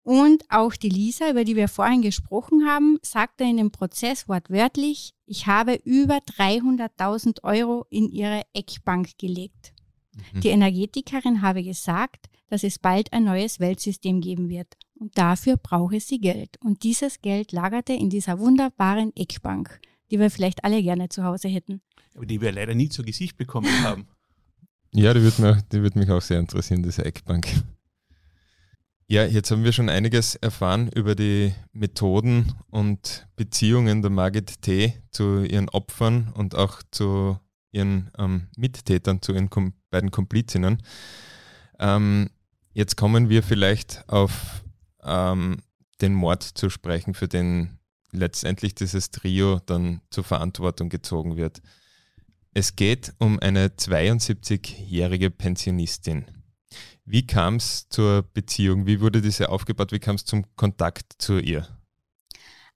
[0.05, 5.15] Und auch die Lisa, über die wir vorhin gesprochen haben, sagte in dem Prozess wortwörtlich,
[5.27, 9.73] ich habe über 300.000 Euro in ihre Eckbank gelegt.
[10.33, 10.41] Mhm.
[10.41, 14.77] Die Energetikerin habe gesagt, dass es bald ein neues Weltsystem geben wird.
[15.03, 16.59] Und dafür brauche sie Geld.
[16.61, 19.81] Und dieses Geld lagerte in dieser wunderbaren Eckbank,
[20.13, 21.81] die wir vielleicht alle gerne zu Hause hätten.
[22.15, 24.07] Aber die wir leider nie zu Gesicht bekommen haben.
[24.93, 27.49] Ja, die würde mich, würd mich auch sehr interessieren, diese Eckbank.
[29.09, 34.95] Ja, jetzt haben wir schon einiges erfahren über die Methoden und Beziehungen der Margit T.
[35.11, 37.41] zu ihren Opfern und auch zu
[37.73, 40.81] ihren ähm, Mittätern, zu ihren Kom beiden Komplizinnen.
[41.81, 42.31] Ähm,
[42.73, 44.63] jetzt kommen wir vielleicht auf
[45.05, 45.63] ähm,
[46.01, 47.79] den Mord zu sprechen, für den
[48.11, 51.63] letztendlich dieses Trio dann zur Verantwortung gezogen wird.
[52.55, 56.27] Es geht um eine 72-jährige Pensionistin.
[57.05, 58.87] Wie kam es zur Beziehung?
[58.87, 59.93] Wie wurde diese aufgebaut?
[59.93, 61.67] Wie kam es zum Kontakt zu ihr?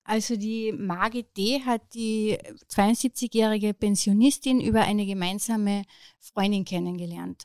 [0.03, 1.61] Also die Margit D.
[1.65, 2.39] hat die
[2.71, 5.83] 72-jährige Pensionistin über eine gemeinsame
[6.21, 7.45] Freundin kennengelernt.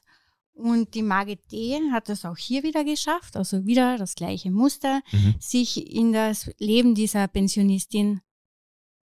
[0.54, 1.80] Und die Margit D.
[1.92, 5.36] hat das auch hier wieder geschafft, also wieder das gleiche Muster, mhm.
[5.40, 8.22] sich in das Leben dieser Pensionistin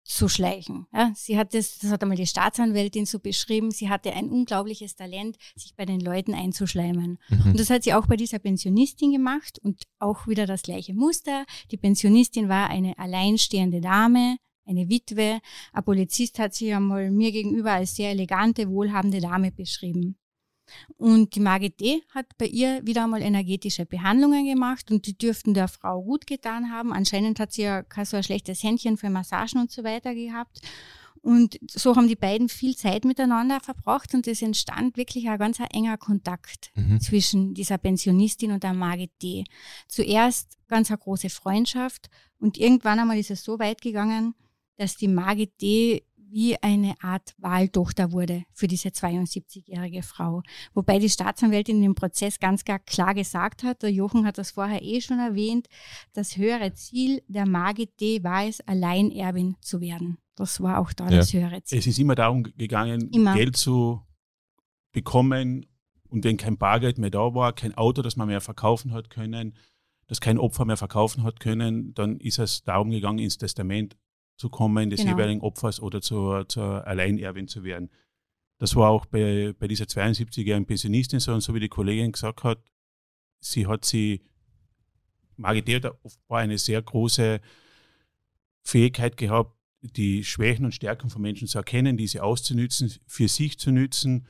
[0.07, 0.87] zu schleichen.
[0.93, 4.95] Ja, sie hat das, das hat einmal die Staatsanwältin so beschrieben, sie hatte ein unglaubliches
[4.95, 7.19] Talent, sich bei den Leuten einzuschleimen.
[7.29, 7.51] Mhm.
[7.51, 11.45] Und das hat sie auch bei dieser Pensionistin gemacht und auch wieder das gleiche Muster.
[11.71, 15.41] Die Pensionistin war eine alleinstehende Dame, eine Witwe.
[15.73, 20.17] Ein Polizist hat sie einmal mir gegenüber als sehr elegante, wohlhabende Dame beschrieben.
[20.97, 22.03] Und die Margit D.
[22.15, 26.71] hat bei ihr wieder einmal energetische Behandlungen gemacht und die dürften der Frau gut getan
[26.71, 26.93] haben.
[26.93, 30.61] Anscheinend hat sie ja kein so ein schlechtes Händchen für Massagen und so weiter gehabt.
[31.27, 35.59] Und so haben die beiden viel Zeit miteinander verbracht und es entstand wirklich ein ganz
[35.73, 37.01] enger Kontakt mhm.
[37.01, 39.43] zwischen dieser Pensionistin und der Margit D.
[39.89, 44.37] Zuerst ganz eine große Freundschaft und irgendwann einmal ist es so weit gegangen,
[44.77, 46.05] dass die Margit D
[46.37, 50.43] wie eine Art Wahltochter wurde für diese 72-jährige Frau.
[50.75, 55.01] Wobei die Staatsanwältin im Prozess ganz klar gesagt hat, der Jochen hat das vorher eh
[55.01, 55.67] schon erwähnt,
[56.13, 58.23] das höhere Ziel der Margit D.
[58.23, 60.19] war es, Alleinerbin zu werden.
[60.35, 61.17] Das war auch da ja.
[61.17, 61.79] das höhere Ziel.
[61.79, 63.35] Es ist immer darum gegangen, immer.
[63.35, 64.03] Geld zu
[64.93, 65.65] bekommen
[66.11, 69.57] und wenn kein Bargeld mehr da war, kein Auto, das man mehr verkaufen hat können,
[70.07, 73.97] das kein Opfer mehr verkaufen hat können, dann ist es darum gegangen, ins Testament
[74.37, 75.13] zu kommen, des genau.
[75.13, 77.91] jeweiligen Opfers oder zur, zur Alleinerbin zu werden.
[78.59, 82.45] Das war auch bei, bei dieser 72-jährigen Pensionistin so, und so wie die Kollegin gesagt
[82.45, 82.59] hat,
[83.41, 84.23] sie hat sie,
[85.37, 87.41] Margit hat offenbar eine sehr große
[88.63, 93.71] Fähigkeit gehabt, die Schwächen und Stärken von Menschen zu erkennen, diese auszunützen, für sich zu
[93.71, 94.27] nützen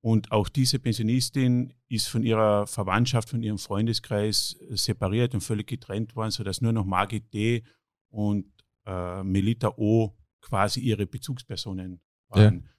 [0.00, 6.14] Und auch diese Pensionistin ist von ihrer Verwandtschaft, von ihrem Freundeskreis separiert und völlig getrennt
[6.14, 7.64] worden, sodass nur noch Margit D.
[8.10, 8.46] und
[8.88, 10.16] äh, Melita O.
[10.40, 12.54] quasi ihre Bezugspersonen waren.
[12.64, 12.70] Ja.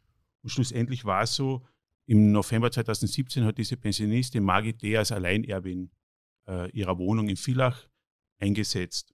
[0.42, 1.66] Und schlussendlich war es so,
[2.06, 4.98] im November 2017 hat diese Pensionistin Margit D.
[4.98, 5.92] als Alleinerbin
[6.48, 7.88] äh, ihrer Wohnung in Villach
[8.40, 9.14] eingesetzt.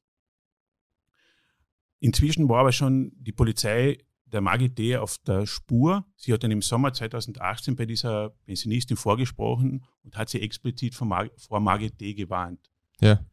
[1.99, 4.95] Inzwischen war aber schon die Polizei der Margit D.
[4.95, 6.05] auf der Spur.
[6.15, 11.07] Sie hat dann im Sommer 2018 bei dieser Pensionistin vorgesprochen und hat sie explizit vor,
[11.07, 12.13] Mar vor Margit D.
[12.13, 12.69] gewarnt.
[13.01, 13.25] Ja.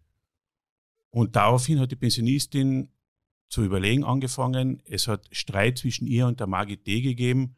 [1.11, 2.91] Und daraufhin hat die Pensionistin
[3.53, 4.83] zu überlegen angefangen.
[4.85, 7.03] Es hat Streit zwischen ihr und der Margit D.
[7.03, 7.57] gegeben.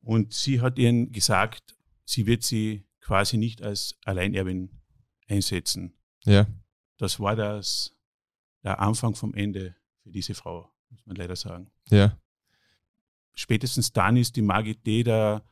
[0.00, 4.80] Und sie hat ihnen gesagt, sie wird sie quasi nicht als Alleinerbin
[5.28, 5.94] einsetzen.
[6.24, 6.46] Ja.
[6.98, 7.96] Das war das,
[8.62, 11.70] der Anfang vom Ende für diese Frau, muss man leider sagen.
[11.90, 12.16] Ja
[13.34, 15.44] spätestens dann ist die Margit Deder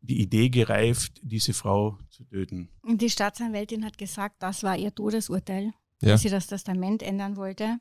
[0.00, 2.68] die Idee gereift, diese Frau zu töten.
[2.82, 6.10] Und die Staatsanwältin hat gesagt, das war ihr Todesurteil, ja.
[6.10, 7.78] dass sie das Testament ändern wollte.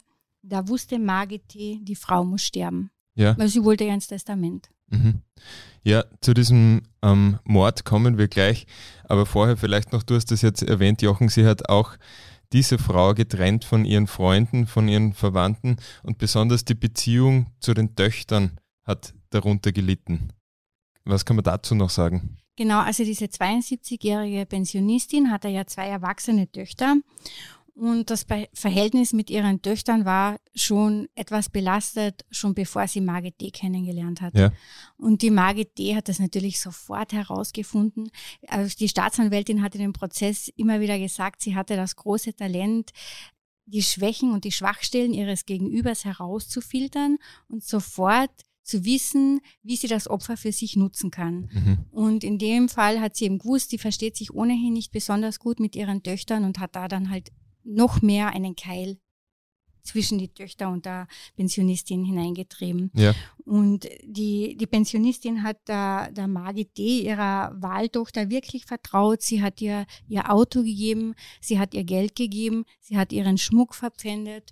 [0.48, 2.92] Da wusste Margit die Frau muss sterben.
[3.16, 3.38] Ja.
[3.38, 4.70] Weil sie wollte ja ins Testament.
[4.90, 5.22] Mhm.
[5.84, 8.68] Ja, zu diesem ähm, Mord kommen wir gleich.
[9.06, 11.98] Aber vorher vielleicht noch, du hast das jetzt erwähnt, Jochen, sie hat auch
[12.54, 17.96] diese Frau getrennt von ihren Freunden, von ihren Verwandten und besonders die Beziehung zu den
[17.96, 20.30] Töchtern hat darunter gelitten.
[21.06, 22.38] Was kann man dazu noch sagen?
[22.56, 26.96] Genau, also diese 72-jährige Pensionistin hatte ja zwei erwachsene Töchter
[27.76, 33.52] und das Verhältnis mit ihren Töchtern war schon etwas belastet, schon bevor sie Margit D.
[33.52, 34.34] kennengelernt hat.
[34.38, 34.54] Ja.
[34.98, 35.94] Und die Margit D.
[35.94, 38.10] hat das natürlich sofort herausgefunden.
[38.48, 42.92] Also die Staatsanwältin hat in dem Prozess immer wieder gesagt, sie hatte das große Talent,
[43.66, 47.18] die Schwächen und die Schwachstellen ihres Gegenübers herauszufiltern
[47.50, 48.32] und sofort
[48.64, 51.50] zu wissen, wie sie das Opfer für sich nutzen kann.
[51.52, 51.78] Mhm.
[51.92, 55.60] Und in dem Fall hat sie eben gewusst, die versteht sich ohnehin nicht besonders gut
[55.60, 57.32] mit ihren Töchtern und hat da dann halt
[57.66, 58.98] noch mehr einen Keil
[59.86, 62.92] zwischen die Töchter und der Pensionistin hineingetrieben.
[62.96, 63.14] Ja.
[63.46, 69.22] Und die, die Pensionistin hat der, der Margit D., ihrer Wahltochter, wirklich vertraut.
[69.22, 73.76] Sie hat ihr ihr Auto gegeben, sie hat ihr Geld gegeben, sie hat ihren Schmuck
[73.76, 74.52] verpfändet.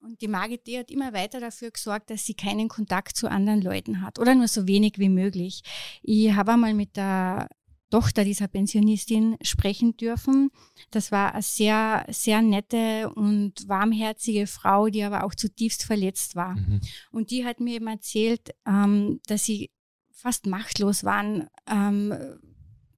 [0.00, 0.80] Und die Margit D.
[0.80, 4.48] hat immer weiter dafür gesorgt, dass sie keinen Kontakt zu anderen Leuten hat oder nur
[4.48, 5.62] so wenig wie möglich.
[6.02, 7.48] Ich habe einmal mit der
[7.92, 10.50] Tochter dieser Pensionistin sprechen dürfen.
[10.90, 16.56] Das war eine sehr, sehr nette und warmherzige Frau, die aber auch zutiefst verletzt war.
[16.56, 16.80] Mhm.
[17.10, 19.70] Und die hat mir eben erzählt, ähm, dass sie
[20.10, 22.14] fast machtlos waren, ähm,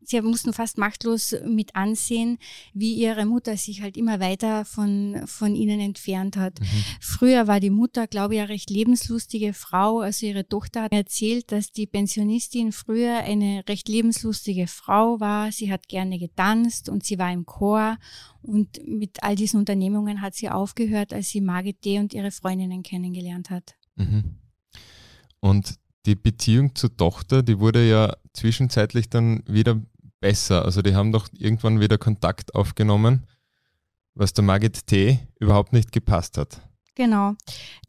[0.04, 2.38] sie mussten fast machtlos mit ansehen,
[2.72, 6.60] wie ihre Mutter sich halt immer weiter von, von ihnen entfernt hat.
[6.60, 6.66] Mhm.
[7.00, 10.00] Früher war die Mutter, glaube ich, eine recht lebenslustige Frau.
[10.00, 15.52] Also ihre Tochter hat erzählt, dass die Pensionistin früher eine recht lebenslustige Frau war.
[15.52, 17.98] Sie hat gerne getanzt und sie war im Chor.
[18.42, 21.98] Und mit all diesen Unternehmungen hat sie aufgehört, als sie Margit D.
[21.98, 23.74] und ihre Freundinnen kennengelernt hat.
[23.96, 24.36] Mhm.
[25.40, 29.80] Und die Beziehung zur Tochter, die wurde ja zwischenzeitlich dann wieder
[30.24, 30.64] besser.
[30.64, 33.26] Also die haben doch irgendwann wieder Kontakt aufgenommen,
[34.14, 35.18] was der Margit T.
[35.38, 36.62] überhaupt nicht gepasst hat.
[36.94, 37.34] Genau.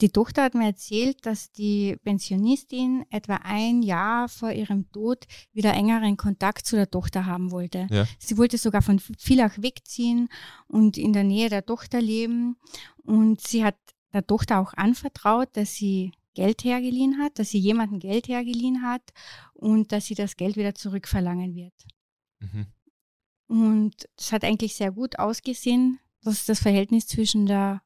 [0.01, 5.73] Die Tochter hat mir erzählt, dass die Pensionistin etwa ein Jahr vor ihrem Tod wieder
[5.73, 7.87] engeren Kontakt zu der Tochter haben wollte.
[7.89, 8.05] Ja.
[8.19, 10.27] Sie wollte sogar von Villach wegziehen
[10.67, 12.57] und in der Nähe der Tochter leben.
[12.97, 13.77] Und sie hat
[14.11, 19.13] der Tochter auch anvertraut, dass sie Geld hergeliehen hat, dass sie jemanden Geld hergeliehen hat
[19.53, 21.73] und dass sie das Geld wieder zurückverlangen wird.
[22.39, 22.67] Mhm.
[23.47, 27.81] Und es hat eigentlich sehr gut ausgesehen, dass das Verhältnis zwischen der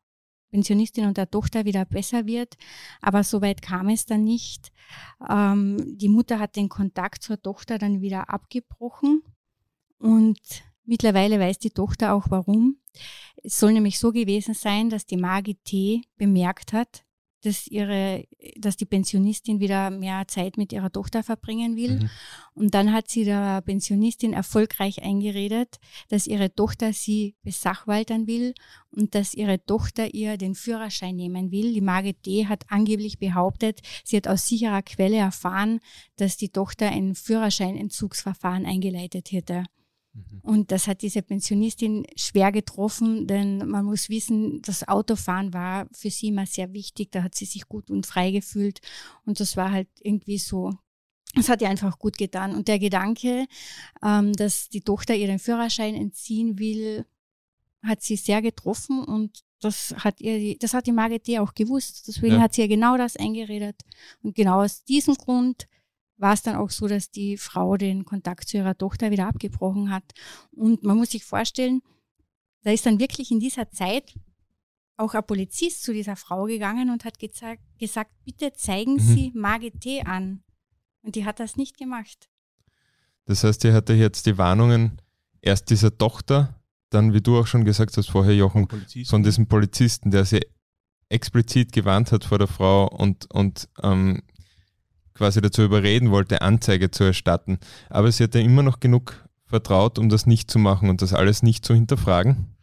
[0.51, 2.57] Pensionistin und der Tochter wieder besser wird.
[3.01, 4.71] Aber so weit kam es dann nicht.
[5.29, 9.23] Ähm, die Mutter hat den Kontakt zur Tochter dann wieder abgebrochen.
[9.99, 10.39] Und
[10.85, 12.77] mittlerweile weiß die Tochter auch warum.
[13.43, 16.01] Es soll nämlich so gewesen sein, dass die Margit T.
[16.17, 17.03] bemerkt hat,
[17.41, 18.25] dass ihre,
[18.58, 21.99] dass die Pensionistin wieder mehr Zeit mit ihrer Tochter verbringen will.
[21.99, 22.10] Mhm.
[22.54, 25.78] Und dann hat sie der Pensionistin erfolgreich eingeredet,
[26.10, 28.54] dass ihre Tochter sie besachwaltern will
[28.91, 31.73] und dass ihre Tochter ihr den Führerschein nehmen will.
[31.73, 32.47] Die Margit D.
[32.47, 35.80] hat angeblich behauptet, sie hat aus sicherer Quelle erfahren,
[36.17, 39.63] dass die Tochter ein Führerscheinentzugsverfahren eingeleitet hätte.
[40.32, 40.39] Mhm.
[40.41, 46.10] Und das hat diese Pensionistin schwer getroffen, denn man muss wissen, das Autofahren war für
[46.10, 47.12] sie immer sehr wichtig.
[47.12, 48.79] Da hat sie sich gut und frei gefühlt.
[49.25, 50.73] Und das war halt irgendwie so,
[51.36, 52.55] es hat ihr einfach gut getan.
[52.55, 53.45] Und der Gedanke,
[54.03, 57.05] ähm, dass die Tochter ihren Führerschein entziehen will,
[57.84, 62.08] hat sie sehr getroffen und das hat ihr, das hat die Margit auch gewusst.
[62.08, 62.41] Deswegen ja.
[62.41, 63.75] hat sie ihr genau das eingeredet.
[64.23, 65.67] Und genau aus diesem Grund
[66.19, 69.89] war es dann auch so, dass die Frau den Kontakt zu ihrer Tochter wieder abgebrochen
[69.89, 70.03] hat.
[70.51, 71.82] Und man muss sich vorstellen,
[72.63, 74.13] da ist dann wirklich in dieser Zeit
[74.97, 78.99] auch ein Polizist zu dieser Frau gegangen und hat gesagt, gesagt bitte zeigen mhm.
[78.99, 80.01] Sie Margit T.
[80.01, 80.43] an.
[81.01, 82.29] Und die hat das nicht gemacht.
[83.25, 85.01] Das heißt, ihr hatte jetzt die Warnungen
[85.41, 88.67] erst dieser Tochter, dann, wie du auch schon gesagt hast vorher, Jochen,
[89.05, 90.41] von diesem Polizisten, der sie
[91.08, 94.21] explizit gewarnt hat vor der Frau und, und ähm,
[95.19, 97.60] quasi dazu überreden wollte, Anzeige zu erstatten.
[97.89, 101.43] Aber sie hatte immer noch genug vertraut, um das nicht zu machen und das alles
[101.43, 102.55] nicht zu hinterfragen.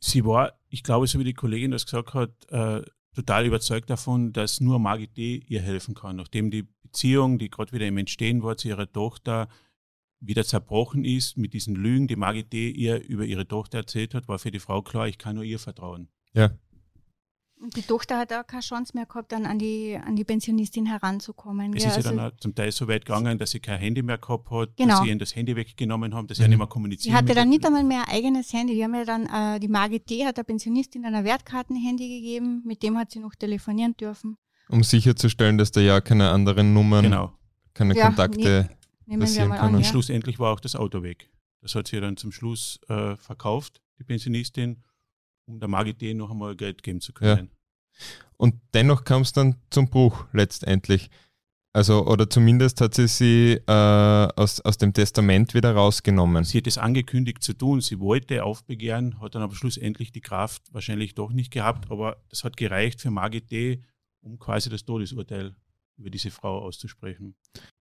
[0.00, 2.82] Sie war, ich glaube, so wie die Kollegin das gesagt hat, äh,
[3.14, 5.36] total überzeugt davon, dass nur Margit D.
[5.46, 6.16] ihr helfen kann.
[6.16, 9.48] Nachdem die Beziehung, die gerade wieder im Entstehen war zu ihrer Tochter,
[10.18, 12.70] wieder zerbrochen ist mit diesen Lügen, die Margit D.
[12.70, 15.60] ihr über ihre Tochter erzählt hat, war für die Frau klar, ich kann nur ihr
[15.60, 16.08] vertrauen.
[16.32, 16.50] Ja.
[17.60, 20.86] Und die Tochter hat auch keine Chance mehr gehabt, dann an die, an die Pensionistin
[20.86, 21.74] heranzukommen.
[21.74, 24.02] Es ja, ist ja also dann zum Teil so weit gegangen, dass sie kein Handy
[24.02, 24.94] mehr gehabt hat, genau.
[24.94, 26.50] dass sie ihnen das Handy weggenommen haben, dass sie mhm.
[26.50, 27.12] nicht mehr kommunizieren.
[27.12, 28.74] Sie hatte dann nicht einmal mehr ein eigenes Handy.
[28.74, 30.24] Die haben ja dann, äh, die Margit T.
[30.24, 34.36] hat der Pensionistin ein Wertkartenhandy gegeben, mit dem hat sie noch telefonieren dürfen.
[34.68, 37.32] Um sicherzustellen, dass da ja keine anderen Nummern, genau.
[37.74, 38.70] keine ja, Kontakte
[39.06, 39.74] ne, passieren können.
[39.74, 39.88] Und ja.
[39.88, 41.28] schlussendlich war auch das Auto weg.
[41.60, 44.84] Das hat sie dann zum Schluss äh, verkauft, die Pensionistin
[45.48, 47.50] um der Magidee noch einmal Geld geben zu können.
[47.50, 48.04] Ja.
[48.36, 51.10] Und dennoch kam es dann zum Bruch letztendlich.
[51.72, 56.44] Also, oder zumindest hat sie sie äh, aus, aus dem Testament wieder rausgenommen.
[56.44, 57.80] Sie hat es angekündigt zu tun.
[57.80, 61.90] Sie wollte aufbegehren, hat dann aber schlussendlich die Kraft wahrscheinlich doch nicht gehabt.
[61.90, 63.82] Aber das hat gereicht für Margit D.,
[64.20, 65.54] um quasi das Todesurteil
[65.96, 67.34] über diese Frau auszusprechen.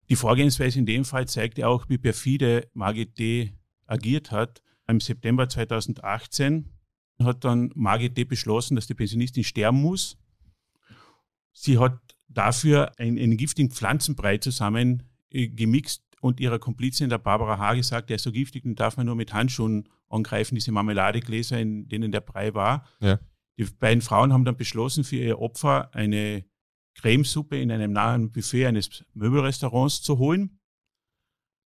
[0.10, 3.54] Die Vorgehensweise in dem Fall zeigt ja auch, wie perfide Margit D.
[3.86, 4.62] agiert hat.
[4.88, 6.77] Im September 2018
[7.24, 8.24] hat dann Margit D.
[8.24, 10.18] beschlossen, dass die Pensionistin sterben muss.
[11.52, 17.58] Sie hat dafür einen, einen giftigen Pflanzenbrei zusammen äh, gemixt und ihrer Komplizin, der Barbara
[17.58, 21.60] H., gesagt, der ist so giftig, den darf man nur mit Handschuhen angreifen, diese Marmeladegläser,
[21.60, 22.86] in denen der Brei war.
[23.00, 23.20] Ja.
[23.58, 26.46] Die beiden Frauen haben dann beschlossen, für ihr Opfer eine
[26.96, 30.60] Cremesuppe in einem nahen Buffet eines Möbelrestaurants zu holen.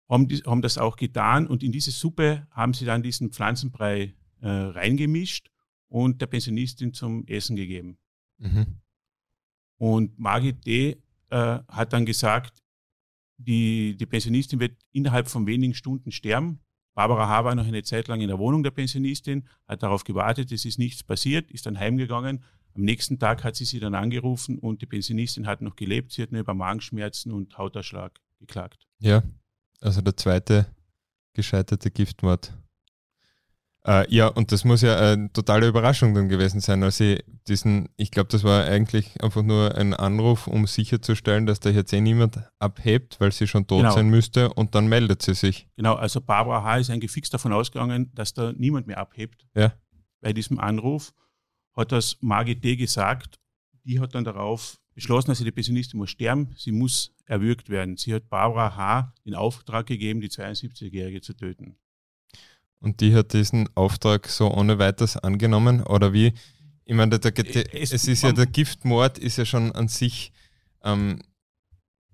[0.10, 4.14] Haben, die, haben das auch getan und in diese Suppe haben sie dann diesen Pflanzenbrei
[4.46, 5.50] äh, reingemischt
[5.88, 7.98] und der Pensionistin zum Essen gegeben.
[8.38, 8.80] Mhm.
[9.78, 10.98] Und Margit D.
[11.32, 12.62] Äh, hat dann gesagt,
[13.38, 16.60] die, die Pensionistin wird innerhalb von wenigen Stunden sterben.
[16.94, 17.44] Barbara H.
[17.44, 20.78] war noch eine Zeit lang in der Wohnung der Pensionistin, hat darauf gewartet, es ist
[20.78, 22.44] nichts passiert, ist dann heimgegangen.
[22.76, 26.12] Am nächsten Tag hat sie sie dann angerufen und die Pensionistin hat noch gelebt.
[26.12, 28.88] Sie hat nur über Magenschmerzen und Hautausschlag geklagt.
[29.00, 29.24] Ja,
[29.82, 30.68] also der zweite
[31.34, 32.54] gescheiterte Giftmord.
[33.88, 37.90] Äh, ja, und das muss ja eine totale Überraschung dann gewesen sein, als sie diesen,
[37.98, 42.02] ich glaube, das war eigentlich einfach nur ein Anruf, um sicherzustellen, dass da jetzt eh
[42.02, 43.94] niemand abhebt, weil sie schon tot genau.
[43.94, 45.68] sein müsste und dann meldet sie sich.
[45.76, 46.78] Genau, also Barbara H.
[46.78, 49.46] ist eigentlich fix davon ausgegangen, dass da niemand mehr abhebt.
[49.56, 49.74] Ja.
[50.20, 51.14] Bei diesem Anruf
[51.76, 52.78] hat das Margit D.
[52.78, 53.40] gesagt,
[53.84, 57.98] die hat dann darauf beschlossen, dass sie die Pensionistin muss sterben, sie muss erwürgt werden.
[57.98, 59.14] Sie hat Barbara H.
[59.26, 61.78] den Auftrag gegeben, die 72-Jährige zu töten.
[62.80, 65.84] Und die hat diesen Auftrag so ohne weiteres angenommen?
[65.84, 66.34] Oder wie?
[66.86, 69.88] Ich meine, der, der, äh, es, es, ist ja der Giftmord ist ja schon an
[69.88, 70.32] sich,
[70.84, 71.20] ähm,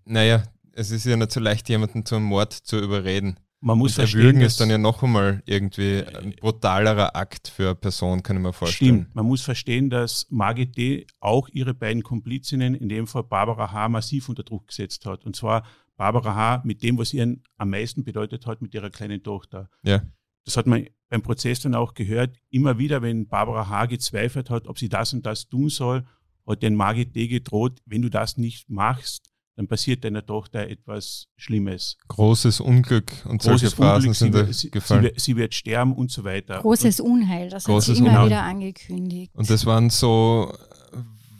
[0.05, 3.37] naja, es ist ja nicht so leicht, jemanden zum Mord zu überreden.
[3.59, 7.65] Man muss und verstehen, Erwürgen ist dann ja noch einmal irgendwie ein brutalerer Akt für
[7.65, 9.01] eine Person, kann ich mir vorstellen.
[9.01, 11.05] Stimmt, man muss verstehen, dass Margit D.
[11.19, 15.25] auch ihre beiden Komplizinnen, in dem Fall Barbara H., massiv unter Druck gesetzt hat.
[15.25, 15.63] Und zwar
[15.95, 16.61] Barbara H.
[16.63, 19.69] mit dem, was ihr am meisten bedeutet hat, mit ihrer kleinen Tochter.
[19.83, 20.01] Ja
[20.45, 23.87] das hat man beim Prozess dann auch gehört, immer wieder, wenn Barbara H.
[23.87, 26.05] gezweifelt hat, ob sie das und das tun soll,
[26.47, 27.27] hat den Margit D.
[27.27, 31.97] gedroht, wenn du das nicht machst, dann passiert deiner Tochter etwas Schlimmes.
[32.07, 35.11] Großes Unglück und Großes solche Phrasen Unglück, sind da sie, gefallen.
[35.15, 36.59] Sie, sie, wird sterben und so weiter.
[36.61, 38.25] Großes Unheil, das Großes hat sie immer Unheil.
[38.27, 39.35] wieder angekündigt.
[39.35, 40.53] Und das waren so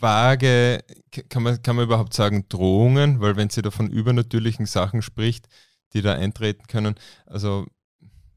[0.01, 0.83] vage,
[1.29, 5.47] kann man, kann man überhaupt sagen, Drohungen, weil wenn sie da von übernatürlichen Sachen spricht,
[5.93, 6.95] die da eintreten können,
[7.26, 7.65] also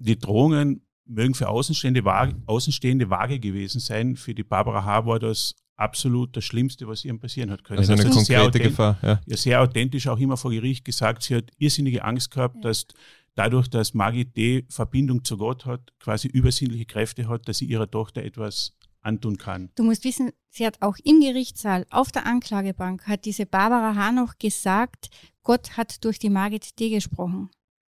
[0.04, 4.16] die Drohungen mögen für Außenstehende vage, Außenstehende vage gewesen sein.
[4.16, 5.06] Für die Barbara H.
[5.06, 7.80] war das absolut das Schlimmste, was ihr passieren hat können.
[7.80, 8.98] Also eine das konkrete Gefahr.
[9.02, 9.20] Ja.
[9.26, 9.36] ja.
[9.36, 12.86] sehr authentisch auch immer vor Gericht gesagt, sie hat irrsinnige Angst gehabt, dass
[13.34, 14.64] dadurch, dass Margit D.
[14.68, 19.70] Verbindung zu Gott hat, quasi übersinnliche Kräfte hat, dass sie ihrer Tochter etwas antun kann.
[19.74, 24.12] Du musst wissen, sie hat auch im Gerichtssaal auf der Anklagebank hat diese Barbara H.
[24.12, 25.08] noch gesagt,
[25.42, 26.88] Gott hat durch die Margit D.
[26.90, 27.50] gesprochen.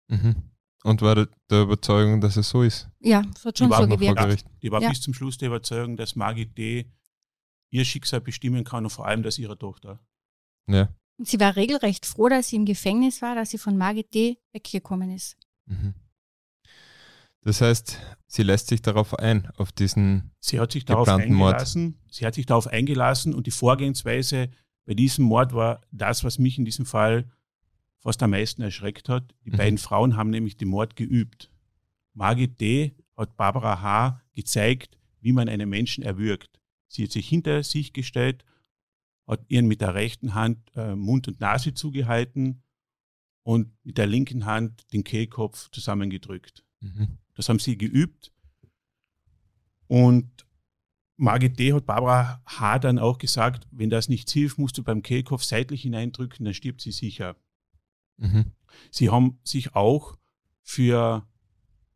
[0.08, 0.51] Mhm.
[0.85, 2.89] Und war der Überzeugung, dass es so ist?
[3.01, 4.45] Ja, es hat schon so gewirkt.
[4.62, 4.89] Die war ja.
[4.89, 6.91] bis zum Schluss der Überzeugung, dass Margit D.
[7.70, 10.01] ihr Schicksal bestimmen kann und vor allem das ihrer Tochter.
[10.66, 10.89] Ja.
[11.18, 14.39] Und sie war regelrecht froh, dass sie im Gefängnis war, dass sie von Margit D.
[14.53, 15.37] weggekommen ist.
[15.66, 15.95] Mhm.
[17.45, 22.14] Das heißt, sie lässt sich darauf ein, auf diesen sie hat sich darauf eingelassen, Mord.
[22.14, 24.51] Sie hat sich darauf eingelassen und die Vorgehensweise
[24.85, 27.30] bei diesem Mord war das, was mich in diesem Fall
[28.03, 29.34] fast am meisten erschreckt hat.
[29.44, 29.57] Die mhm.
[29.57, 31.50] beiden Frauen haben nämlich den Mord geübt.
[32.14, 32.94] Margit D.
[33.16, 34.20] hat Barbara H.
[34.34, 36.61] gezeigt, wie man einen Menschen erwürgt.
[36.88, 38.44] Sie hat sich hinter sich gestellt,
[39.26, 42.62] hat ihren mit der rechten Hand äh, Mund und Nase zugehalten
[43.44, 46.64] und mit der linken Hand den Kehlkopf zusammengedrückt.
[46.80, 47.18] Mhm.
[47.34, 48.32] Das haben sie geübt.
[49.86, 50.46] Und
[51.16, 51.72] Margit D.
[51.72, 52.78] hat Barbara H.
[52.80, 56.80] dann auch gesagt, wenn das nicht hilft, musst du beim Kehlkopf seitlich hineindrücken, dann stirbt
[56.80, 57.36] sie sicher.
[58.23, 58.53] Mhm.
[58.91, 60.16] Sie haben sich auch
[60.62, 61.27] für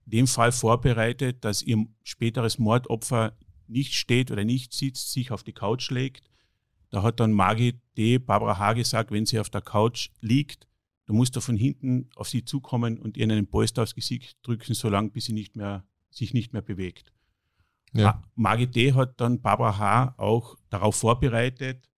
[0.04, 5.52] den Fall vorbereitet, dass ihr späteres Mordopfer nicht steht oder nicht sitzt, sich auf die
[5.52, 6.30] Couch legt.
[6.90, 8.18] Da hat dann Margit D.
[8.18, 8.74] Barbara H.
[8.74, 10.68] gesagt, wenn sie auf der Couch liegt,
[11.06, 14.74] Du musst da von hinten auf sie zukommen und ihr einen Polster aufs Gesicht drücken,
[14.74, 17.12] solange bis sie nicht mehr, sich nicht mehr bewegt.
[17.92, 18.24] Ja.
[18.34, 18.92] Margit D.
[18.92, 20.14] hat dann Barbara H.
[20.18, 21.88] auch darauf vorbereitet,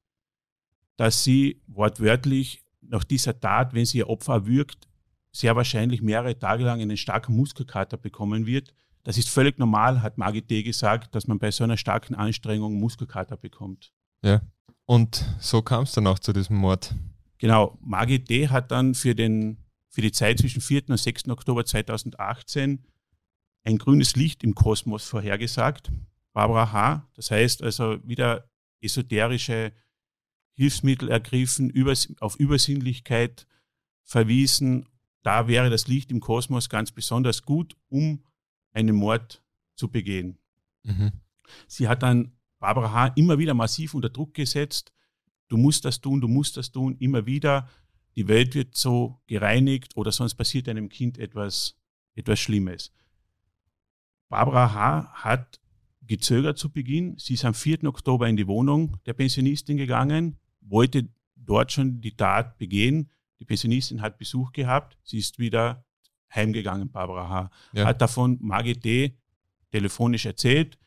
[0.97, 4.89] dass sie wortwörtlich nach dieser Tat, wenn sie ihr Opfer erwürgt,
[5.33, 8.73] sehr wahrscheinlich mehrere Tage lang einen starken Muskelkater bekommen wird.
[9.05, 10.63] Das ist völlig normal, hat Margit D.
[10.63, 13.93] gesagt, dass man bei so einer starken Anstrengung Muskelkater bekommt.
[14.23, 14.41] Ja,
[14.85, 16.95] und so kam es dann auch zu diesem Mord.
[17.39, 18.49] Genau, Margit D.
[18.49, 19.59] hat dann für, den,
[19.89, 20.89] für die Zeit zwischen 4.
[20.89, 21.29] und 6.
[21.29, 22.85] Oktober 2018
[23.65, 25.93] ein grünes Licht im Kosmos vorhergesagt.
[26.33, 28.49] Barbara H., das heißt also wieder
[28.81, 29.73] esoterische
[30.59, 31.73] Hilfsmittel ergriffen,
[32.19, 33.47] auf Übersinnlichkeit
[34.03, 34.89] verwiesen.
[35.23, 38.25] Da wäre das Licht im Kosmos ganz besonders gut, um
[38.73, 39.41] einen Mord
[39.77, 40.37] zu begehen.
[40.83, 41.13] Mhm.
[41.69, 43.07] Sie hat dann Barbara H.
[43.15, 44.93] immer wieder massiv unter Druck gesetzt,
[45.47, 47.69] du musst das tun, du musst das tun, immer wieder.
[48.17, 51.77] Die Welt wird so gereinigt oder sonst passiert einem Kind etwas,
[52.17, 52.93] etwas Schlimmes.
[54.29, 55.13] Barbara H.
[55.23, 55.61] hat
[56.03, 57.17] gezögert zu Beginn.
[57.17, 57.85] Sie ist am 4.
[57.85, 60.37] Oktober in die Wohnung der Pensionistin gegangen,
[60.71, 63.11] wollte dort schon die Tat begehen.
[63.41, 64.99] Die Pensionistin hat Besuch gehabt.
[65.03, 65.85] Sie ist wieder
[66.35, 67.51] heimgegangen, Barbara H.
[67.73, 67.87] Ja.
[67.87, 69.17] Hat davon Margit D.
[69.71, 70.79] telefonisch erzählt.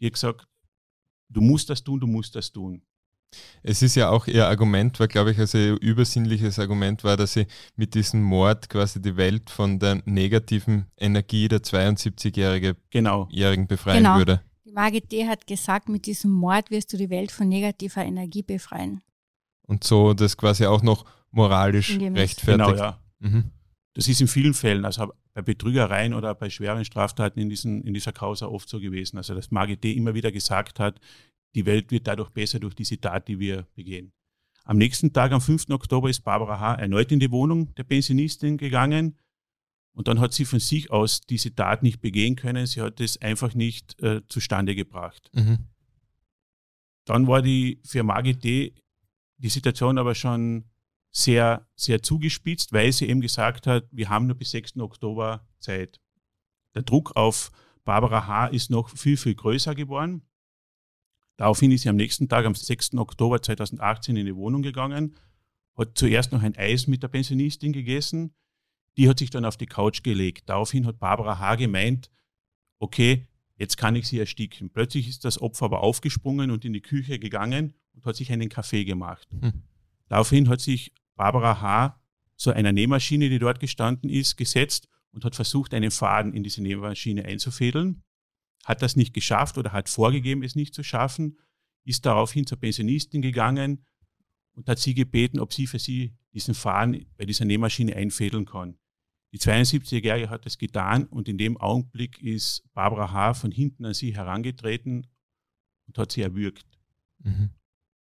[0.00, 0.46] Die hat gesagt,
[1.28, 2.82] du musst das tun, du musst das tun.
[3.62, 7.34] Es ist ja auch ihr Argument, war glaube ich, also ihr übersinnliches Argument war, dass
[7.34, 13.26] sie mit diesem Mord quasi die Welt von der negativen Energie der 72-Jährigen genau.
[13.66, 14.16] befreien genau.
[14.16, 14.42] würde.
[14.64, 15.28] Die Margit D.
[15.28, 19.00] hat gesagt, mit diesem Mord wirst du die Welt von negativer Energie befreien.
[19.70, 22.44] Und so das quasi auch noch moralisch rechtfertigt.
[22.46, 22.98] Genau, ja.
[23.20, 23.52] Mhm.
[23.94, 27.94] Das ist in vielen Fällen, also bei Betrügereien oder bei schweren Straftaten in, diesen, in
[27.94, 29.16] dieser Causa oft so gewesen.
[29.16, 30.98] Also dass Margit immer wieder gesagt hat,
[31.54, 34.12] die Welt wird dadurch besser durch diese Tat, die wir begehen.
[34.64, 35.70] Am nächsten Tag, am 5.
[35.70, 36.74] Oktober, ist Barbara H.
[36.74, 39.16] erneut in die Wohnung der Pensionistin gegangen.
[39.92, 42.66] Und dann hat sie von sich aus diese Tat nicht begehen können.
[42.66, 45.30] Sie hat es einfach nicht äh, zustande gebracht.
[45.32, 45.58] Mhm.
[47.04, 48.74] Dann war die für Margit D.
[49.40, 50.64] die Situation aber schon
[51.10, 54.76] sehr, sehr zugespitzt, weil sie eben gesagt hat, wir haben nur bis 6.
[54.78, 56.00] Oktober Zeit.
[56.74, 57.50] Der Druck auf
[57.84, 58.46] Barbara H.
[58.48, 60.22] ist noch viel, viel größer geworden.
[61.36, 62.94] Daraufhin ist sie am nächsten Tag, am 6.
[62.94, 65.16] Oktober 2018, in die Wohnung gegangen,
[65.76, 68.34] hat zuerst noch ein Eis mit der Pensionistin gegessen.
[68.96, 70.48] Die hat sich dann auf die Couch gelegt.
[70.48, 71.56] Daraufhin hat Barbara H.
[71.56, 72.10] gemeint,
[72.78, 73.26] okay,
[73.56, 74.70] jetzt kann ich sie ersticken.
[74.70, 78.48] Plötzlich ist das Opfer aber aufgesprungen und in die Küche gegangen und hat sich einen
[78.48, 79.28] Kaffee gemacht.
[79.40, 79.62] Hm.
[80.08, 82.00] Daraufhin hat sich Barbara H.
[82.36, 86.62] zu einer Nähmaschine, die dort gestanden ist, gesetzt und hat versucht, einen Faden in diese
[86.62, 88.02] Nähmaschine einzufädeln
[88.64, 91.38] hat das nicht geschafft oder hat vorgegeben, es nicht zu schaffen,
[91.84, 93.84] ist daraufhin zur Pensionistin gegangen
[94.52, 98.78] und hat sie gebeten, ob sie für sie diesen Faden bei dieser Nähmaschine einfädeln kann.
[99.32, 103.34] Die 72-Jährige hat das getan und in dem Augenblick ist Barbara H.
[103.34, 105.06] von hinten an sie herangetreten
[105.86, 106.66] und hat sie erwürgt.
[107.20, 107.50] Mhm.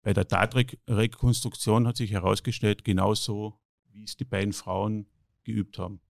[0.02, 3.60] Bei der Tatrekonstruktion hat sich herausgestellt, genauso
[3.92, 5.08] wie es die beiden Frauen
[5.44, 6.02] geübt haben.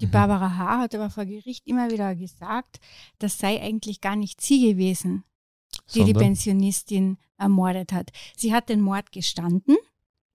[0.00, 0.10] Die mhm.
[0.12, 0.78] Barbara H.
[0.78, 2.78] hat aber vor Gericht immer wieder gesagt,
[3.18, 5.24] das sei eigentlich gar nicht sie gewesen,
[5.92, 6.06] die Sondern?
[6.06, 8.10] die Pensionistin ermordet hat.
[8.36, 9.76] Sie hat den Mord gestanden.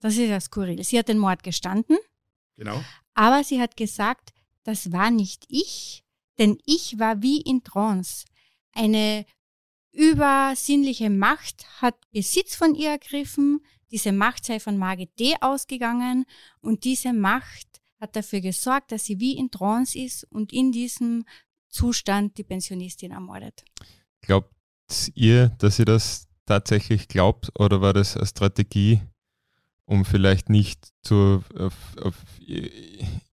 [0.00, 0.82] Das ist ja skurril.
[0.84, 1.96] Sie hat den Mord gestanden.
[2.56, 2.82] Genau.
[3.14, 6.04] Aber sie hat gesagt, das war nicht ich,
[6.38, 8.26] denn ich war wie in Trance.
[8.72, 9.24] Eine
[9.94, 13.60] übersinnliche Macht hat Besitz von ihr ergriffen.
[13.90, 15.34] Diese Macht sei von Margit D.
[15.40, 16.24] ausgegangen
[16.60, 21.24] und diese Macht hat dafür gesorgt, dass sie wie in Trance ist und in diesem
[21.68, 23.64] Zustand die Pensionistin ermordet.
[24.20, 24.52] Glaubt
[25.14, 29.00] ihr, dass sie das tatsächlich glaubt oder war das eine Strategie,
[29.86, 32.14] um vielleicht nicht zu, auf, auf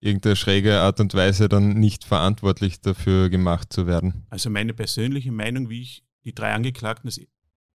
[0.01, 4.27] irgendeine schräge Art und Weise dann nicht verantwortlich dafür gemacht zu werden.
[4.31, 7.21] Also meine persönliche Meinung, wie ich die drei Angeklagten das,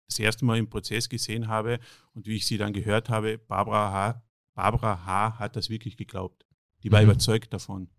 [0.07, 1.79] das erste Mal im Prozess gesehen habe
[2.13, 4.23] und wie ich sie dann gehört habe, Barbara H.
[4.53, 5.39] Barbara H.
[5.39, 6.45] hat das wirklich geglaubt.
[6.83, 7.09] Die war mhm.
[7.09, 7.89] überzeugt davon.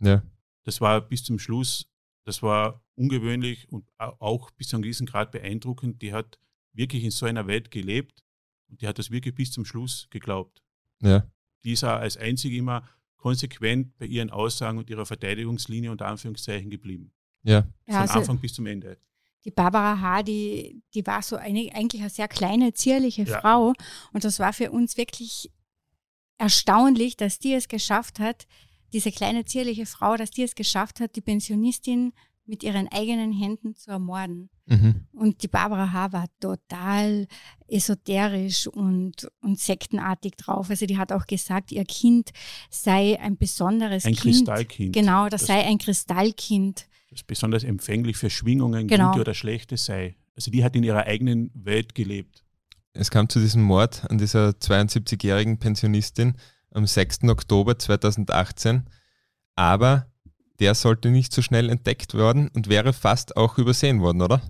[0.00, 0.22] Ja.
[0.64, 1.90] Das war bis zum Schluss,
[2.24, 6.02] das war ungewöhnlich und auch bis zu einem gewissen Grad beeindruckend.
[6.02, 6.38] Die hat
[6.72, 8.24] wirklich in so einer Welt gelebt
[8.68, 10.62] und die hat das wirklich bis zum Schluss geglaubt.
[11.00, 11.30] Ja.
[11.64, 17.12] Die ist als einzige immer konsequent bei ihren Aussagen und ihrer Verteidigungslinie unter Anführungszeichen geblieben.
[17.42, 17.62] Ja.
[17.86, 18.98] Von also Anfang bis zum Ende.
[19.44, 23.40] Die Barbara H., die, die war so eine, eigentlich eine sehr kleine, zierliche ja.
[23.40, 23.72] Frau.
[24.12, 25.50] Und das war für uns wirklich
[26.38, 28.46] erstaunlich, dass die es geschafft hat,
[28.92, 32.12] diese kleine, zierliche Frau, dass die es geschafft hat, die Pensionistin
[32.48, 34.48] mit ihren eigenen Händen zu ermorden.
[34.66, 35.06] Mhm.
[35.12, 36.12] Und die Barbara H.
[36.12, 37.26] war total
[37.68, 40.70] esoterisch und, und sektenartig drauf.
[40.70, 42.30] Also die hat auch gesagt, ihr Kind
[42.70, 44.24] sei ein besonderes ein Kind.
[44.24, 44.92] Ein Kristallkind.
[44.94, 46.87] Genau, das, das, sei ein Kristallkind.
[47.10, 49.10] Das besonders empfänglich für Schwingungen, genau.
[49.10, 50.16] gute oder schlechte sei.
[50.36, 52.44] Also die hat in ihrer eigenen Welt gelebt.
[52.92, 56.34] Es kam zu diesem Mord an dieser 72-jährigen Pensionistin
[56.70, 57.24] am 6.
[57.24, 58.88] Oktober 2018,
[59.54, 60.10] aber
[60.58, 64.42] der sollte nicht so schnell entdeckt worden und wäre fast auch übersehen worden, oder?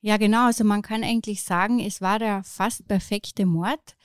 [0.00, 0.46] Ja, genau.
[0.46, 3.96] Also man kann eigentlich sagen, es war der fast perfekte Mord.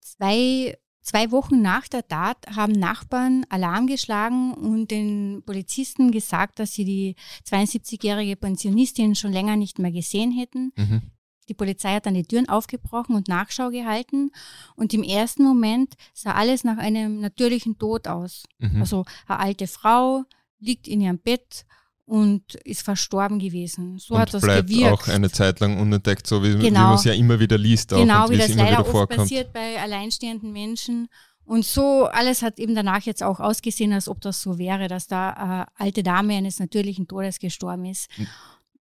[0.00, 6.74] Zwei, zwei Wochen nach der Tat haben Nachbarn Alarm geschlagen und den Polizisten gesagt, dass
[6.74, 7.14] sie die
[7.48, 10.72] 72-jährige Pensionistin schon länger nicht mehr gesehen hätten.
[10.76, 11.02] Mhm.
[11.48, 14.32] Die Polizei hat dann die Türen aufgebrochen und Nachschau gehalten.
[14.74, 18.44] Und im ersten Moment sah alles nach einem natürlichen Tod aus.
[18.58, 18.80] Mhm.
[18.80, 20.24] Also eine alte Frau,
[20.58, 21.66] liegt in ihrem Bett
[22.06, 23.98] und ist verstorben gewesen.
[23.98, 24.92] So und hat das bleibt gewirkt.
[24.92, 26.62] auch eine Zeit lang unentdeckt, so wie, genau.
[26.62, 27.92] wie man es ja immer wieder liest.
[27.92, 29.20] Auch genau, wie das leider oft vorkommt.
[29.20, 31.08] passiert bei alleinstehenden Menschen.
[31.44, 35.06] Und so alles hat eben danach jetzt auch ausgesehen, als ob das so wäre, dass
[35.08, 38.08] da eine alte Dame eines natürlichen Todes gestorben ist.
[38.16, 38.26] Hm.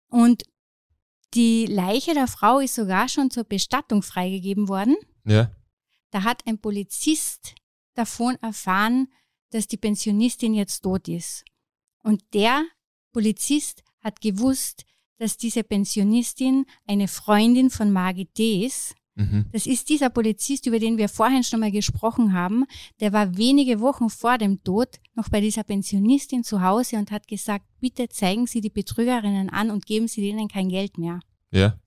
[0.09, 0.43] Und
[1.33, 4.95] die Leiche der Frau ist sogar schon zur Bestattung freigegeben worden.
[5.25, 5.51] Ja.
[6.11, 7.55] Da hat ein Polizist
[7.95, 9.09] davon erfahren,
[9.49, 11.43] dass die Pensionistin jetzt tot ist.
[12.03, 12.63] Und der
[13.15, 14.83] Polizist hat gewusst,
[15.19, 18.65] dass diese Pensionistin eine Freundin von Margit D.
[18.65, 18.93] ist.
[19.15, 19.45] Mhm.
[19.53, 22.65] Das ist dieser Polizist, über den wir vorhin schon mal gesprochen haben.
[22.99, 27.25] Der war wenige Wochen vor dem Tod noch bei dieser Pensionistin zu Hause und hat
[27.29, 31.21] gesagt, bitte zeigen Sie die Betrügerinnen an und geben Sie denen kein Geld mehr.
[31.51, 31.79] Ja.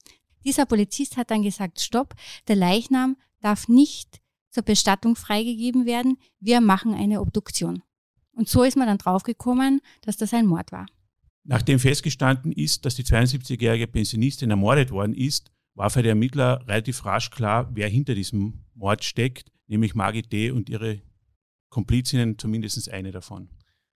[0.46, 2.14] Dieser Polizist hat dann gesagt, stopp,
[2.46, 6.16] der Leichnam darf nicht zur Bestattung freigegeben werden.
[6.40, 7.82] Wir machen eine Obduktion.
[8.32, 10.86] Und so ist man dann draufgekommen, dass das ein Mord war.
[11.50, 17.06] Nachdem festgestanden ist, dass die 72-jährige Pensionistin ermordet worden ist, war für die Ermittler relativ
[17.06, 20.50] rasch klar, wer hinter diesem Mord steckt, nämlich Margit D.
[20.50, 21.00] und ihre
[21.70, 23.48] Komplizinnen, zumindest eine davon.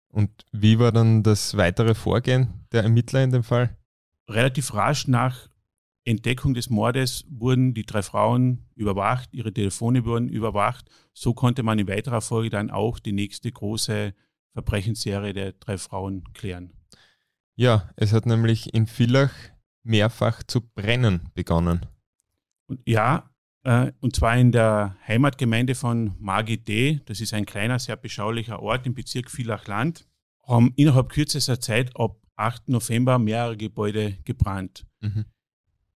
[0.09, 3.77] Und wie war dann das weitere Vorgehen der Ermittler in dem Fall?
[4.31, 5.51] Relativ rasch nach
[6.05, 10.89] Entdeckung des Mordes wurden die drei Frauen überwacht, ihre Telefone wurden überwacht.
[11.13, 14.15] So konnte man in weiterer Folge dann auch die nächste große
[14.55, 16.73] Verbrechensserie der drei Frauen klären.
[17.63, 19.31] Ja, es hat nämlich in Villach
[19.85, 21.87] mehrfach zu brennen begonnen.
[22.85, 23.31] Ja,
[23.63, 27.01] äh, und zwar in der Heimatgemeinde von Margit D.
[27.05, 30.09] Das ist ein kleiner, sehr beschaulicher Ort im Bezirk Villach-Land.
[30.45, 32.69] Haben innerhalb kürzester Zeit ab 8.
[32.71, 34.85] November mehrere Gebäude gebrannt.
[35.01, 35.27] Mhm.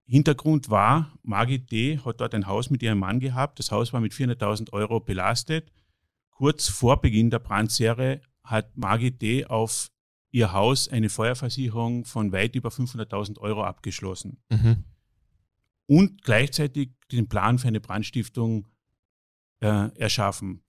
[0.03, 1.97] Hintergrund war, Margit D.
[1.99, 3.57] hat dort ein Haus mit ihrem Mann gehabt.
[3.59, 5.71] Das Haus war mit 400.000 Euro belastet.
[6.29, 9.45] Kurz vor Beginn der Brandserie hat Margit D.
[9.45, 9.92] auf
[10.33, 14.41] ihr Haus eine Feuerversicherung von weit über 500.000 Euro abgeschlossen.
[14.49, 14.83] Mhm.
[15.85, 18.67] Und gleichzeitig den Plan für eine Brandstiftung
[19.61, 20.63] äh, erschaffen.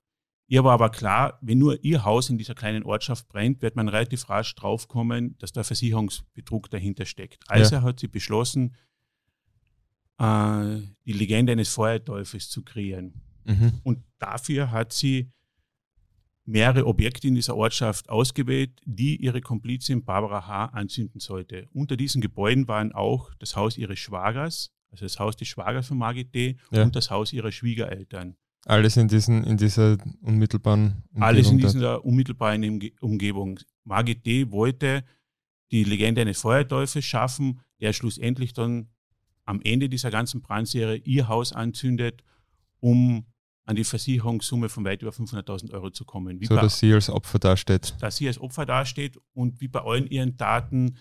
[0.47, 3.89] Ihr war aber klar, wenn nur ihr Haus in dieser kleinen Ortschaft brennt, wird man
[3.89, 7.43] relativ rasch draufkommen, dass da Versicherungsbetrug dahinter steckt.
[7.49, 7.83] Also ja.
[7.83, 8.75] hat sie beschlossen,
[10.19, 13.23] äh, die Legende eines Feuerteufels zu kreieren.
[13.45, 13.81] Mhm.
[13.83, 15.33] Und dafür hat sie
[16.45, 20.67] mehrere Objekte in dieser Ortschaft ausgewählt, die ihre Komplizin Barbara H.
[20.67, 21.69] anzünden sollte.
[21.73, 25.99] Unter diesen Gebäuden waren auch das Haus ihres Schwagers, also das Haus des Schwagers von
[25.99, 26.57] Margit D.
[26.71, 26.83] Ja.
[26.83, 28.37] und das Haus ihrer Schwiegereltern.
[28.67, 31.23] Alles in, diesen, in dieser unmittelbaren Umgebung?
[31.23, 33.61] Alles in dieser unmittelbaren Umgebung.
[33.85, 34.51] Margit D.
[34.51, 35.05] wollte
[35.71, 38.89] die Legende eines Feuerteufels schaffen, der schlussendlich dann
[39.45, 42.23] am Ende dieser ganzen Brandserie ihr Haus anzündet,
[42.81, 43.27] um
[43.65, 46.41] an die Versicherungssumme von weit über 500.000 Euro zu kommen.
[46.41, 47.95] Wie so, bei, dass sie als Opfer dasteht.
[48.01, 50.97] Dass sie als Opfer dasteht und wie bei allen ihren Taten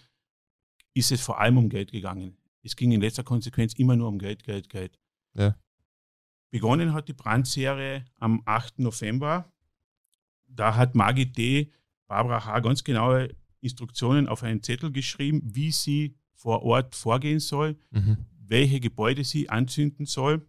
[0.94, 2.38] ist es vor allem um Geld gegangen.
[2.62, 4.98] Es ging in letzter Konsequenz immer nur um Geld, Geld, Geld.
[5.34, 5.56] Ja.
[6.52, 8.80] Begonnen hat die Brandserie am 8.
[8.80, 9.52] November.
[10.48, 11.72] Da hat Margit D.
[12.08, 12.60] Barbara H.
[12.60, 18.18] ganz genaue Instruktionen auf einen Zettel geschrieben, wie sie vor Ort vorgehen soll, mhm.
[18.38, 20.46] welche Gebäude sie anzünden soll.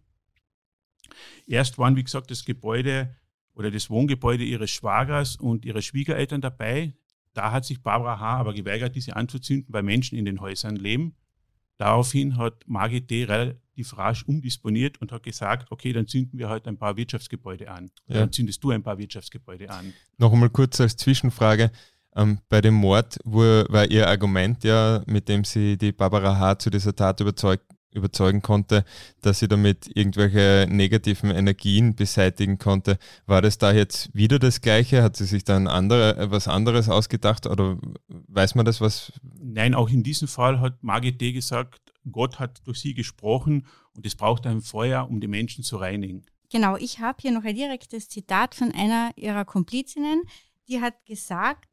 [1.47, 3.15] Erst waren, wie gesagt, das Gebäude
[3.53, 6.93] oder das Wohngebäude ihres Schwagers und ihrer Schwiegereltern dabei.
[7.33, 8.37] Da hat sich Barbara H.
[8.37, 11.15] aber geweigert, diese anzuzünden, weil Menschen in den Häusern leben.
[11.77, 13.25] Daraufhin hat Margit D.
[13.25, 17.91] relativ rasch umdisponiert und hat gesagt, okay, dann zünden wir halt ein paar Wirtschaftsgebäude an.
[18.07, 18.19] Ja.
[18.19, 19.93] Dann zündest du ein paar Wirtschaftsgebäude an.
[20.17, 21.71] Noch einmal kurz als Zwischenfrage.
[22.15, 26.59] Ähm, bei dem Mord wo, war ihr Argument ja, mit dem sie die Barbara H.
[26.59, 28.85] zu dieser Tat überzeugt, überzeugen konnte,
[29.21, 32.97] dass sie damit irgendwelche negativen Energien beseitigen konnte.
[33.25, 35.01] War das da jetzt wieder das Gleiche?
[35.01, 37.77] Hat sie sich dann andere, was anderes ausgedacht oder
[38.07, 39.13] weiß man das was?
[39.39, 41.31] Nein, auch in diesem Fall hat Margit D.
[41.31, 41.81] gesagt,
[42.11, 46.25] Gott hat durch sie gesprochen und es braucht ein Feuer, um die Menschen zu reinigen.
[46.51, 50.21] Genau, ich habe hier noch ein direktes Zitat von einer ihrer Komplizinnen,
[50.67, 51.69] die hat gesagt,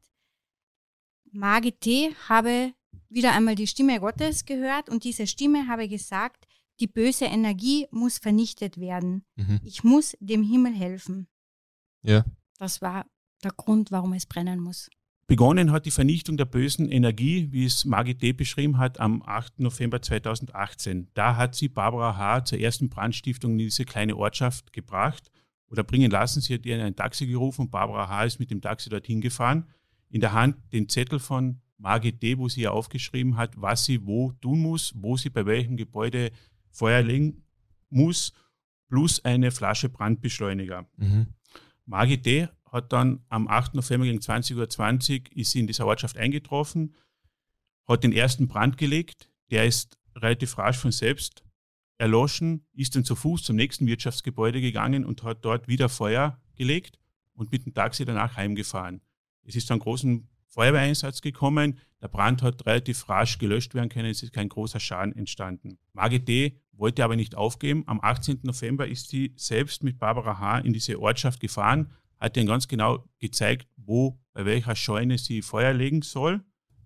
[1.31, 2.15] Margit T.
[2.27, 2.73] habe
[3.09, 6.47] wieder einmal die Stimme Gottes gehört und diese Stimme habe gesagt,
[6.79, 9.23] die böse Energie muss vernichtet werden.
[9.35, 9.59] Mhm.
[9.63, 11.27] Ich muss dem Himmel helfen.
[12.01, 12.25] Ja.
[12.57, 13.05] Das war
[13.43, 14.89] der Grund, warum es brennen muss.
[15.27, 18.33] Begonnen hat die Vernichtung der bösen Energie, wie es Margit D.
[18.33, 19.61] beschrieben hat, am 8.
[19.61, 21.07] November 2018.
[21.13, 22.45] Da hat sie Barbara H.
[22.45, 25.31] zur ersten Brandstiftung in diese kleine Ortschaft gebracht
[25.69, 26.41] oder bringen lassen.
[26.41, 28.25] Sie hat ihr ein Taxi gerufen und Barbara H.
[28.25, 29.69] ist mit dem Taxi dorthin gefahren.
[30.09, 34.05] In der Hand den Zettel von Margit D., wo sie ja aufgeschrieben hat, was sie
[34.07, 36.31] wo tun muss, wo sie bei welchem Gebäude
[36.71, 37.43] Feuer legen
[37.89, 38.33] muss,
[38.87, 40.87] plus eine Flasche Brandbeschleuniger.
[40.95, 41.27] Mhm.
[41.85, 42.47] Margit D.
[42.71, 43.75] hat dann am 8.
[43.75, 46.95] November gegen 20.20 Uhr ist sie in dieser Ortschaft eingetroffen,
[47.85, 51.43] hat den ersten Brand gelegt, der ist relativ rasch von selbst
[51.97, 56.97] erloschen, ist dann zu Fuß zum nächsten Wirtschaftsgebäude gegangen und hat dort wieder Feuer gelegt
[57.33, 59.01] und mit dem Taxi danach heimgefahren.
[59.43, 61.79] Es ist zu einem großen Feuerwehreinsatz gekommen.
[62.01, 64.09] Der Brand hat relativ rasch gelöscht werden können.
[64.09, 65.79] Es ist kein großer Schaden entstanden.
[65.93, 66.59] Margit D.
[66.73, 67.83] wollte aber nicht aufgeben.
[67.87, 68.41] Am 18.
[68.43, 70.59] November ist sie selbst mit Barbara H.
[70.59, 75.73] in diese Ortschaft gefahren, hat ihnen ganz genau gezeigt, wo, bei welcher Scheune sie Feuer
[75.73, 76.41] legen soll.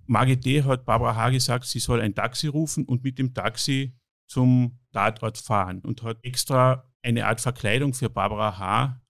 [0.05, 0.63] Margit D.
[0.63, 1.29] hat Barbara H.
[1.31, 3.93] gesagt, sie soll ein Taxi rufen und mit dem Taxi
[4.27, 9.01] zum Tatort fahren und hat extra eine Art Verkleidung für Barbara H.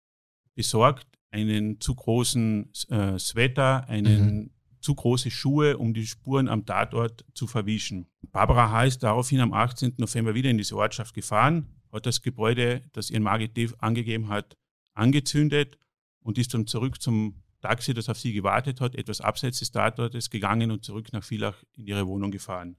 [0.55, 4.49] besorgt, einen zu großen äh, Sweater, einen mhm.
[4.81, 8.07] zu große Schuhe, um die Spuren am Tatort zu verwischen.
[8.31, 8.85] Barbara H.
[8.85, 9.93] ist daraufhin am 18.
[9.97, 14.57] November wieder in diese Ortschaft gefahren, hat das Gebäude, das ihren Margit angegeben hat,
[14.93, 15.77] angezündet
[16.21, 20.29] und ist dann zurück zum Taxi, das auf sie gewartet hat, etwas abseits des Tatortes
[20.29, 22.77] gegangen und zurück nach Villach in ihre Wohnung gefahren.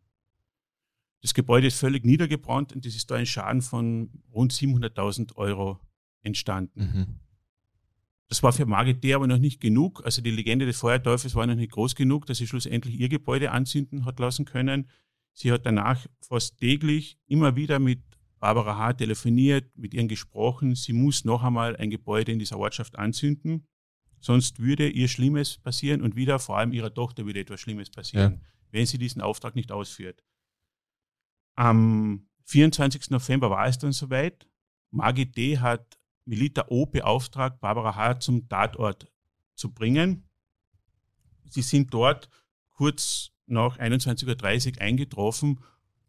[1.21, 5.81] Das Gebäude ist völlig niedergebrannt und es ist da ein Schaden von rund 700.000 Euro
[6.23, 6.81] entstanden.
[6.81, 7.28] Mhm.
[8.29, 9.15] Das war für Margit D.
[9.15, 10.05] aber noch nicht genug.
[10.05, 13.51] Also die Legende des Feuerteufels war noch nicht groß genug, dass sie schlussendlich ihr Gebäude
[13.53, 14.91] anzünden hat lassen können.
[15.33, 18.03] Sie hat danach fast täglich immer wieder mit
[18.39, 18.95] Barbara H.
[18.95, 20.75] telefoniert, mit ihr gesprochen.
[20.75, 23.67] Sie muss noch einmal ein Gebäude in dieser Ortschaft anzünden.
[24.21, 28.33] Sonst würde ihr Schlimmes passieren und wieder vor allem ihrer Tochter würde etwas Schlimmes passieren,
[28.33, 28.41] ja.
[28.73, 30.23] wenn sie diesen Auftrag nicht ausführt.
[31.55, 33.11] Am 24.
[33.11, 34.47] November war es dann soweit.
[34.91, 35.59] Margit D.
[35.59, 35.99] hat
[36.29, 36.85] Melita O.
[36.85, 38.21] beauftragt, Barbara H.
[38.21, 39.11] zum Tatort
[39.55, 40.29] zu bringen.
[41.49, 42.29] Sie sind dort
[42.69, 45.61] kurz nach 21.30 Uhr eingetroffen.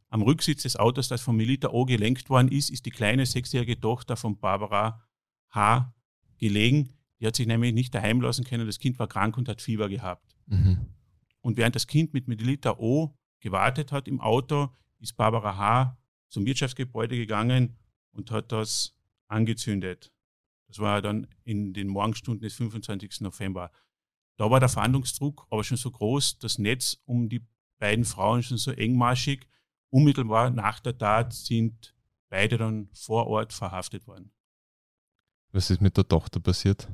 [0.10, 1.86] Am Rücksitz des Autos, das von Melita O.
[1.86, 5.02] gelenkt worden ist, ist die kleine sechsjährige Tochter von Barbara
[5.52, 5.94] H.
[6.38, 6.98] gelegen.
[7.22, 8.66] Die hat sich nämlich nicht daheim lassen können.
[8.66, 10.36] Das Kind war krank und hat Fieber gehabt.
[10.48, 10.86] Mhm.
[11.40, 13.16] Und während das Kind mit Melita O.
[13.40, 14.68] gewartet hat im Auto,
[15.00, 15.98] ist Barbara H.
[16.28, 17.78] zum Wirtschaftsgebäude gegangen
[18.12, 18.99] und hat das
[19.30, 20.12] angezündet.
[20.68, 23.22] Das war dann in den Morgenstunden des 25.
[23.22, 23.72] November.
[24.38, 27.46] Da war der Fahndungsdruck aber schon so groß, das Netz um die
[27.80, 29.48] beiden Frauen schon so engmaschig.
[29.90, 31.96] Unmittelbar nach der Tat sind
[32.30, 34.32] beide dann vor Ort verhaftet worden.
[35.52, 36.88] Was ist mit der Tochter passiert?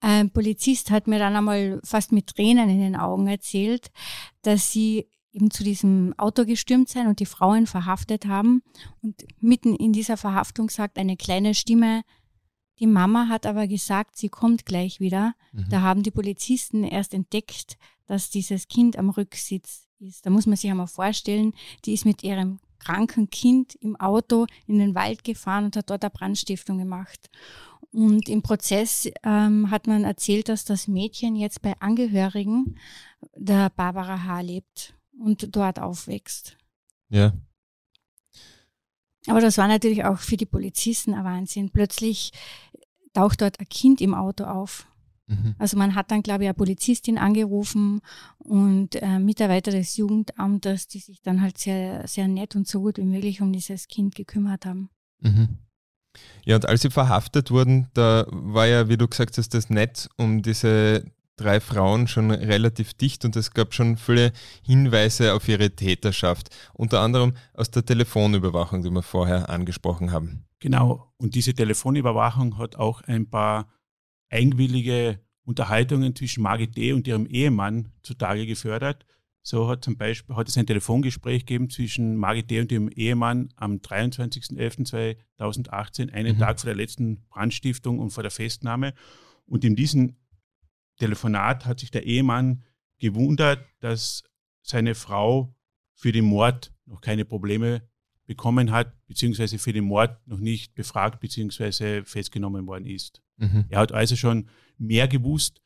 [0.00, 3.92] Ein Polizist hat mir dann einmal fast mit Tränen in den Augen erzählt,
[4.40, 8.62] dass sie eben zu diesem Auto gestürmt sein und die Frauen verhaftet haben.
[9.02, 12.02] Und mitten in dieser Verhaftung sagt eine kleine Stimme,
[12.78, 15.34] die Mama hat aber gesagt, sie kommt gleich wieder.
[15.52, 15.66] Mhm.
[15.70, 20.26] Da haben die Polizisten erst entdeckt, dass dieses Kind am Rücksitz ist.
[20.26, 21.52] Da muss man sich einmal vorstellen,
[21.84, 26.02] die ist mit ihrem kranken Kind im Auto in den Wald gefahren und hat dort
[26.02, 27.30] eine Brandstiftung gemacht.
[27.92, 32.76] Und im Prozess ähm, hat man erzählt, dass das Mädchen jetzt bei Angehörigen
[33.36, 34.40] der Barbara H.
[34.40, 36.56] lebt und dort aufwächst.
[37.08, 37.32] Ja.
[39.28, 41.70] Aber das war natürlich auch für die Polizisten ein Wahnsinn.
[41.70, 42.32] Plötzlich
[43.12, 44.86] taucht dort ein Kind im Auto auf.
[45.26, 45.54] Mhm.
[45.58, 48.00] Also man hat dann, glaube ich, eine Polizistin angerufen
[48.38, 52.98] und äh, Mitarbeiter des Jugendamtes, die sich dann halt sehr, sehr nett und so gut
[52.98, 54.90] wie möglich um dieses Kind gekümmert haben.
[55.20, 55.58] Mhm.
[56.44, 60.08] Ja, und als sie verhaftet wurden, da war ja, wie du gesagt hast, das Netz
[60.16, 61.04] um diese
[61.36, 67.00] drei Frauen schon relativ dicht und es gab schon viele Hinweise auf ihre Täterschaft, unter
[67.00, 70.44] anderem aus der Telefonüberwachung, die wir vorher angesprochen haben.
[70.60, 73.68] Genau, und diese Telefonüberwachung hat auch ein paar
[74.30, 76.92] eigenwillige Unterhaltungen zwischen Margit D.
[76.92, 79.04] und ihrem Ehemann zutage gefördert.
[79.42, 82.60] So hat zum Beispiel hat es ein Telefongespräch gegeben zwischen Margit D.
[82.60, 86.40] und ihrem Ehemann am 23.11.2018, einen mhm.
[86.40, 88.94] Tag vor der letzten Brandstiftung und vor der Festnahme.
[89.44, 90.14] Und in diesem
[91.02, 92.62] Telefonat hat sich der Ehemann
[92.98, 94.22] gewundert, dass
[94.62, 95.52] seine Frau
[95.94, 97.82] für den Mord noch keine Probleme
[98.24, 103.20] bekommen hat, beziehungsweise für den Mord noch nicht befragt, beziehungsweise festgenommen worden ist.
[103.36, 103.64] Mhm.
[103.68, 104.48] Er hat also schon
[104.78, 105.60] mehr gewusst,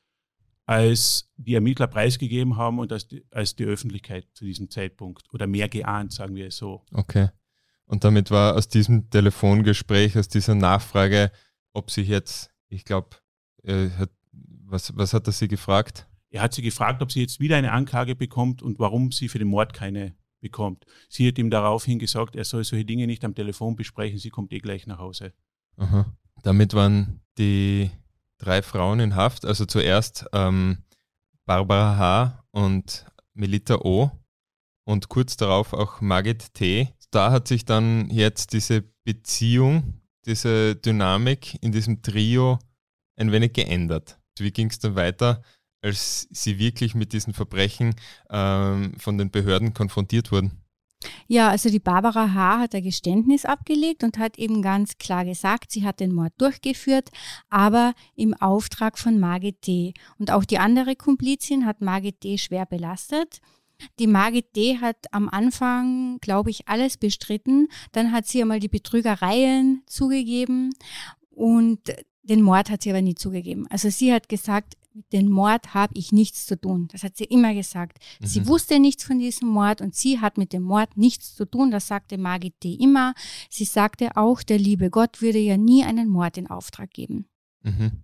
[0.64, 5.46] als die Ermittler preisgegeben haben und als die, als die Öffentlichkeit zu diesem Zeitpunkt oder
[5.46, 6.82] mehr geahnt, sagen wir es so.
[6.92, 7.28] Okay.
[7.84, 11.30] Und damit war aus diesem Telefongespräch, aus dieser Nachfrage,
[11.74, 13.10] ob sich jetzt, ich glaube,
[14.68, 16.06] was, was hat er sie gefragt?
[16.30, 19.38] Er hat sie gefragt, ob sie jetzt wieder eine Anklage bekommt und warum sie für
[19.38, 20.84] den Mord keine bekommt.
[21.08, 24.52] Sie hat ihm daraufhin gesagt, er soll solche Dinge nicht am Telefon besprechen, sie kommt
[24.52, 25.32] eh gleich nach Hause.
[25.76, 26.06] Aha.
[26.42, 27.90] Damit waren die
[28.38, 30.84] drei Frauen in Haft, also zuerst ähm,
[31.46, 32.44] Barbara H.
[32.50, 34.10] und Melita O.
[34.84, 36.92] und kurz darauf auch Margit T.
[37.10, 42.58] Da hat sich dann jetzt diese Beziehung, diese Dynamik in diesem Trio
[43.16, 44.18] ein wenig geändert.
[44.40, 45.42] Wie ging es dann weiter,
[45.82, 47.94] als sie wirklich mit diesen Verbrechen
[48.30, 50.62] ähm, von den Behörden konfrontiert wurden?
[51.28, 52.58] Ja, also die Barbara H.
[52.60, 57.10] hat ein Geständnis abgelegt und hat eben ganz klar gesagt, sie hat den Mord durchgeführt,
[57.48, 59.92] aber im Auftrag von Margit D.
[60.18, 62.38] Und auch die andere Komplizin hat Margit D.
[62.38, 63.40] schwer belastet.
[63.98, 64.78] Die Margit D.
[64.78, 67.68] hat am Anfang, glaube ich, alles bestritten.
[67.92, 70.70] Dann hat sie einmal die Betrügereien zugegeben
[71.30, 71.80] und
[72.28, 73.66] den Mord hat sie aber nie zugegeben.
[73.68, 76.88] Also sie hat gesagt, mit dem Mord habe ich nichts zu tun.
[76.90, 77.98] Das hat sie immer gesagt.
[78.20, 78.26] Mhm.
[78.26, 81.70] Sie wusste nichts von diesem Mord und sie hat mit dem Mord nichts zu tun.
[81.70, 82.74] Das sagte Margit D.
[82.74, 83.14] immer.
[83.50, 87.28] Sie sagte auch, der liebe Gott würde ja nie einen Mord in Auftrag geben.
[87.62, 88.02] Mhm.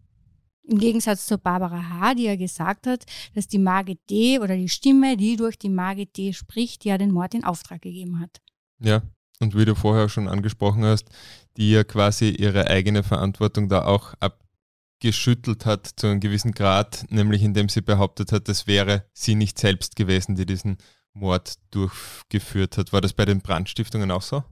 [0.65, 3.05] Im Gegensatz zu Barbara H., die ja gesagt hat,
[3.35, 4.39] dass die Margit D.
[4.39, 6.33] oder die Stimme, die durch die Margit D.
[6.33, 8.41] spricht, ja den Mord in Auftrag gegeben hat.
[8.79, 9.03] Ja,
[9.41, 11.09] und wie du vorher schon angesprochen hast,
[11.57, 14.39] die ja quasi ihre eigene Verantwortung da auch ab
[15.03, 19.59] geschüttelt hat zu einem gewissen Grad, nämlich indem sie behauptet hat, es wäre sie nicht
[19.59, 20.79] selbst gewesen, die diesen
[21.13, 22.93] Mord durchgeführt hat.
[22.93, 24.45] War das bei den Brandstiftungen auch so?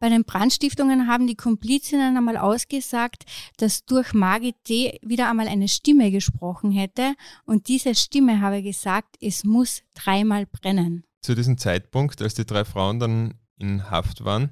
[0.00, 3.24] Bei den Brandstiftungen haben die Komplizinnen einmal ausgesagt,
[3.56, 4.98] dass durch Margit D.
[5.00, 7.14] wieder einmal eine Stimme gesprochen hätte
[7.46, 11.04] und diese Stimme habe gesagt, es muss dreimal brennen.
[11.22, 14.50] Zu diesem Zeitpunkt, als die drei Frauen dann in Haft waren,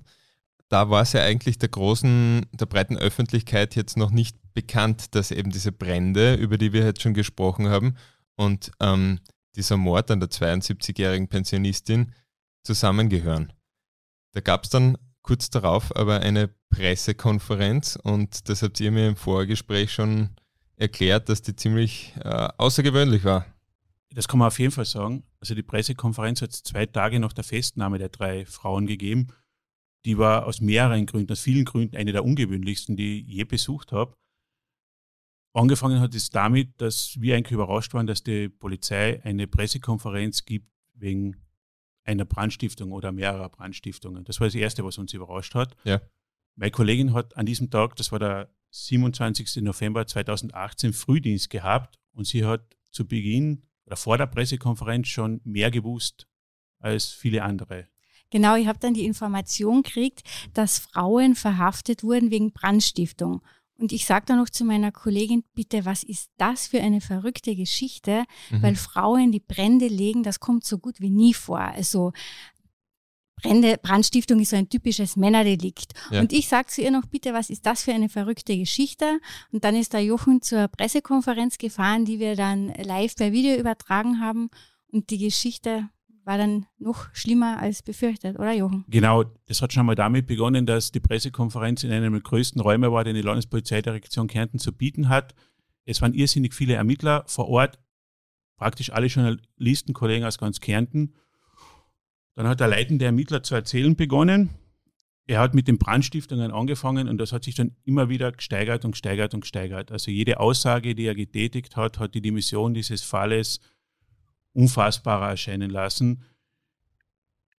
[0.73, 5.31] da war es ja eigentlich der großen, der breiten Öffentlichkeit jetzt noch nicht bekannt, dass
[5.31, 7.97] eben diese Brände, über die wir jetzt schon gesprochen haben,
[8.37, 9.21] und ähm,
[9.55, 12.15] dieser Mord an der 72-jährigen Pensionistin
[12.65, 13.53] zusammengehören.
[14.33, 19.17] Da gab es dann kurz darauf aber eine Pressekonferenz und das habt ihr mir im
[19.17, 20.31] Vorgespräch schon
[20.77, 23.45] erklärt, dass die ziemlich äh, außergewöhnlich war.
[24.15, 25.23] Das kann man auf jeden Fall sagen.
[25.39, 29.29] Also die Pressekonferenz hat es zwei Tage nach der Festnahme der drei Frauen gegeben.
[30.05, 33.93] Die war aus mehreren Gründen, aus vielen Gründen eine der ungewöhnlichsten, die ich je besucht
[33.93, 34.15] habe.
[35.55, 40.69] Angefangen hat es damit, dass wir eigentlich überrascht waren, dass die Polizei eine Pressekonferenz gibt
[40.95, 41.37] wegen
[42.05, 44.25] einer Brandstiftung oder mehrerer Brandstiftungen.
[44.25, 45.77] Das war das Erste, was uns überrascht hat.
[45.85, 46.01] Ja.
[46.57, 49.63] Meine Kollegin hat an diesem Tag, das war der 27.
[49.63, 55.71] November 2018, Frühdienst gehabt und sie hat zu Beginn oder vor der Pressekonferenz schon mehr
[55.71, 56.27] gewusst
[56.79, 57.89] als viele andere.
[58.33, 60.23] Genau, ich habe dann die Information gekriegt,
[60.55, 63.43] dass Frauen verhaftet wurden wegen Brandstiftung.
[63.79, 67.55] Und ich sage dann noch zu meiner Kollegin, bitte, was ist das für eine verrückte
[67.55, 68.25] Geschichte?
[68.51, 68.63] Mhm.
[68.63, 71.61] Weil Frauen, die Brände legen, das kommt so gut wie nie vor.
[71.61, 72.13] Also
[73.43, 75.93] Brände, Brandstiftung ist so ein typisches Männerdelikt.
[76.11, 76.21] Ja.
[76.21, 79.21] Und ich sage zu ihr noch, bitte, was ist das für eine verrückte Geschichte?
[79.51, 84.21] Und dann ist der Jochen zur Pressekonferenz gefahren, die wir dann live per Video übertragen
[84.21, 84.49] haben.
[84.91, 85.89] Und die Geschichte
[86.25, 88.85] war dann noch schlimmer als befürchtet, oder Jochen?
[88.89, 92.93] Genau, das hat schon mal damit begonnen, dass die Pressekonferenz in einem der größten Räume
[92.93, 95.35] war, den die Landespolizeidirektion Kärnten zu bieten hat.
[95.85, 97.79] Es waren irrsinnig viele Ermittler vor Ort,
[98.57, 101.15] praktisch alle Journalisten, Kollegen aus ganz Kärnten.
[102.35, 104.51] Dann hat der leitende Ermittler zu erzählen begonnen
[105.27, 108.93] er hat mit den Brandstiftungen angefangen und das hat sich dann immer wieder gesteigert und
[108.93, 109.93] gesteigert und gesteigert.
[109.93, 113.61] Also jede Aussage, die er getätigt hat, hat die Dimension dieses Falles
[114.55, 116.25] unfassbarer erscheinen lassen.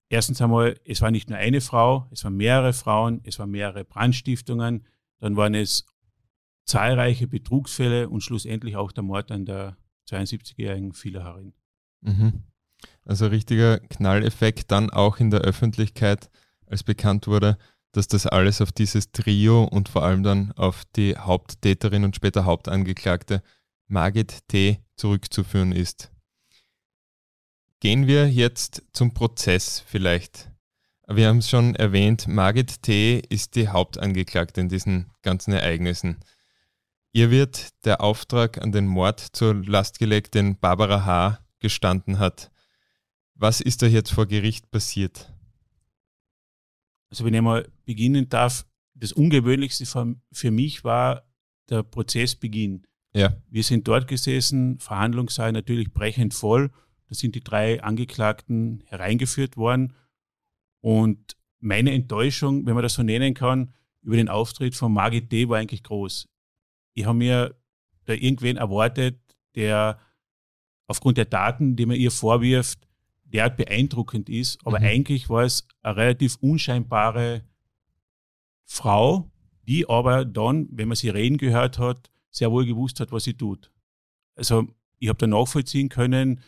[0.10, 3.84] Erstens einmal, es war nicht nur eine Frau, es waren mehrere Frauen, es waren mehrere
[3.84, 4.86] Brandstiftungen,
[5.20, 5.86] dann waren es
[6.66, 9.78] zahlreiche Betrugsfälle und schlussendlich auch der Mord an der
[10.10, 11.54] 72-jährigen Villaharin.
[12.02, 12.44] Mhm.
[13.06, 16.30] Also richtiger Knalleffekt dann auch in der Öffentlichkeit,
[16.66, 17.58] als bekannt wurde,
[17.92, 22.46] dass das alles auf dieses Trio und vor allem dann auf die Haupttäterin und später
[22.46, 23.42] Hauptangeklagte
[23.88, 24.80] Margit T.
[24.96, 26.13] zurückzuführen ist.
[27.84, 30.50] Gehen wir jetzt zum Prozess vielleicht.
[31.06, 33.22] Wir haben es schon erwähnt, Margit T.
[33.28, 36.20] ist die Hauptangeklagte in diesen ganzen Ereignissen.
[37.12, 41.46] Ihr wird der Auftrag an den Mord zur Last gelegt, den Barbara H.
[41.60, 42.52] gestanden hat.
[43.36, 45.34] Was ist da jetzt vor Gericht passiert?
[47.10, 51.28] Also wenn ich mal beginnen darf, das Ungewöhnlichste für mich war
[51.70, 52.88] der Prozessbeginn.
[53.14, 53.36] Ja.
[53.50, 56.72] Wir sind dort gesessen, Verhandlungssaal natürlich brechend voll
[57.14, 59.94] da sind die drei Angeklagten hereingeführt worden.
[60.82, 65.48] Und meine Enttäuschung, wenn man das so nennen kann, über den Auftritt von Margit D.
[65.48, 66.28] war eigentlich groß.
[66.96, 67.56] Ich habe mir
[68.06, 69.20] da irgendwen erwartet,
[69.56, 70.00] der
[70.88, 72.88] aufgrund der Daten, die man ihr vorwirft,
[73.26, 74.60] derart beeindruckend ist.
[74.66, 74.86] Aber mhm.
[74.86, 77.44] eigentlich war es eine relativ unscheinbare
[78.66, 79.32] Frau,
[79.68, 83.36] die aber dann, wenn man sie reden gehört hat, sehr wohl gewusst hat, was sie
[83.36, 83.72] tut.
[84.36, 86.42] Also ich habe da nachvollziehen können,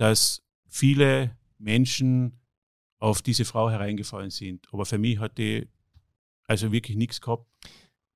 [0.00, 2.40] dass viele Menschen
[3.00, 4.66] auf diese Frau hereingefallen sind.
[4.72, 5.68] Aber für mich hat die
[6.46, 7.46] also wirklich nichts gehabt.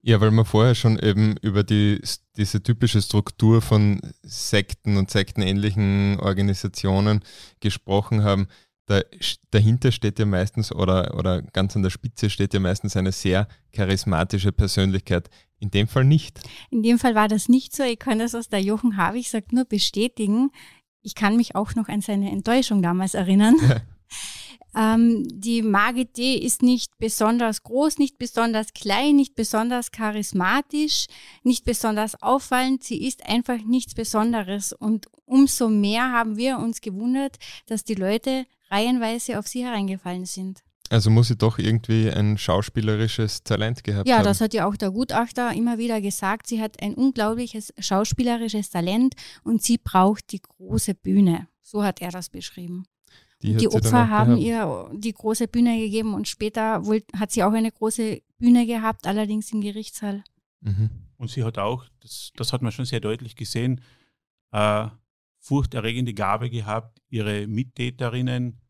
[0.00, 2.00] Ja, weil wir vorher schon eben über die,
[2.38, 7.20] diese typische Struktur von Sekten und sektenähnlichen Organisationen
[7.60, 8.48] gesprochen haben.
[8.86, 9.02] Da,
[9.50, 13.46] dahinter steht ja meistens oder, oder ganz an der Spitze steht ja meistens eine sehr
[13.72, 15.28] charismatische Persönlichkeit.
[15.58, 16.40] In dem Fall nicht.
[16.70, 17.82] In dem Fall war das nicht so.
[17.82, 20.50] Ich kann das, was der Jochen Havig sagt, nur bestätigen
[21.04, 23.54] ich kann mich auch noch an seine Enttäuschung damals erinnern.
[24.76, 26.34] ähm, die Margit D.
[26.34, 31.06] ist nicht besonders groß, nicht besonders klein, nicht besonders charismatisch,
[31.42, 32.82] nicht besonders auffallend.
[32.82, 34.72] Sie ist einfach nichts Besonderes.
[34.72, 37.36] Und umso mehr haben wir uns gewundert,
[37.66, 40.63] dass die Leute reihenweise auf sie hereingefallen sind.
[40.90, 44.22] Also muss sie doch irgendwie ein schauspielerisches Talent gehabt ja, haben.
[44.22, 46.46] Ja, das hat ja auch der Gutachter immer wieder gesagt.
[46.46, 51.48] Sie hat ein unglaubliches schauspielerisches Talent und sie braucht die große Bühne.
[51.62, 52.84] So hat er das beschrieben.
[53.42, 56.82] Die, die Opfer haben ihr die große Bühne gegeben und später
[57.16, 60.22] hat sie auch eine große Bühne gehabt, allerdings im Gerichtssaal.
[60.60, 60.90] Mhm.
[61.16, 63.80] Und sie hat auch, das, das hat man schon sehr deutlich gesehen,
[64.52, 64.88] äh,
[65.40, 68.60] furchterregende Gabe gehabt, ihre Mittäterinnen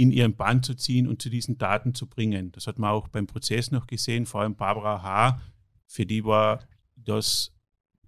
[0.00, 2.52] in ihren Bann zu ziehen und zu diesen Daten zu bringen.
[2.52, 5.40] Das hat man auch beim Prozess noch gesehen, vor allem Barbara H.,
[5.86, 6.60] für die war
[6.96, 7.52] das,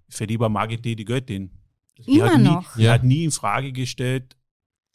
[0.09, 0.95] für die war Margit D.
[0.95, 1.51] die Göttin.
[1.99, 2.75] Die Immer hat nie, noch.
[2.75, 2.93] Die ja.
[2.93, 4.35] hat nie in Frage gestellt,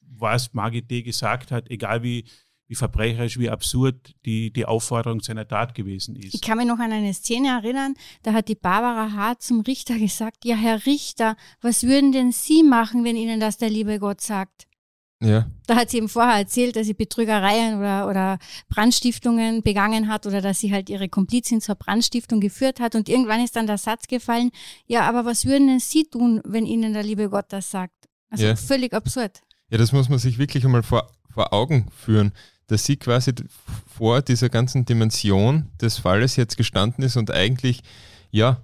[0.01, 1.03] was Margit D.
[1.03, 2.25] gesagt hat, egal wie,
[2.67, 6.35] wie verbrecherisch, wie absurd die, die Aufforderung seiner Tat gewesen ist.
[6.35, 9.39] Ich kann mich noch an eine Szene erinnern, da hat die Barbara H.
[9.39, 13.71] zum Richter gesagt, ja Herr Richter, was würden denn Sie machen, wenn Ihnen das der
[13.71, 14.68] liebe Gott sagt?
[15.21, 15.51] Ja.
[15.67, 18.39] Da hat sie ihm vorher erzählt, dass sie Betrügereien oder, oder
[18.69, 22.95] Brandstiftungen begangen hat oder dass sie halt ihre Komplizin zur Brandstiftung geführt hat.
[22.95, 24.51] Und irgendwann ist dann der Satz gefallen,
[24.87, 27.95] ja, aber was würden denn Sie tun, wenn Ihnen der liebe Gott das sagt?
[28.31, 28.57] Also ja.
[28.57, 29.43] völlig absurd.
[29.71, 32.33] Ja, das muss man sich wirklich einmal vor, vor Augen führen,
[32.69, 33.33] dass sie quasi
[33.87, 37.83] vor dieser ganzen Dimension des Falles jetzt gestanden ist und eigentlich,
[38.31, 38.63] ja,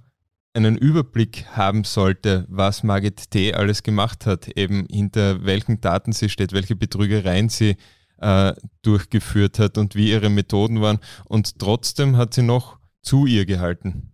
[0.55, 3.53] einen Überblick haben sollte, was Margit T.
[3.53, 7.75] alles gemacht hat, eben hinter welchen Daten sie steht, welche Betrügereien sie
[8.17, 10.99] äh, durchgeführt hat und wie ihre Methoden waren.
[11.25, 14.11] Und trotzdem hat sie noch zu ihr gehalten.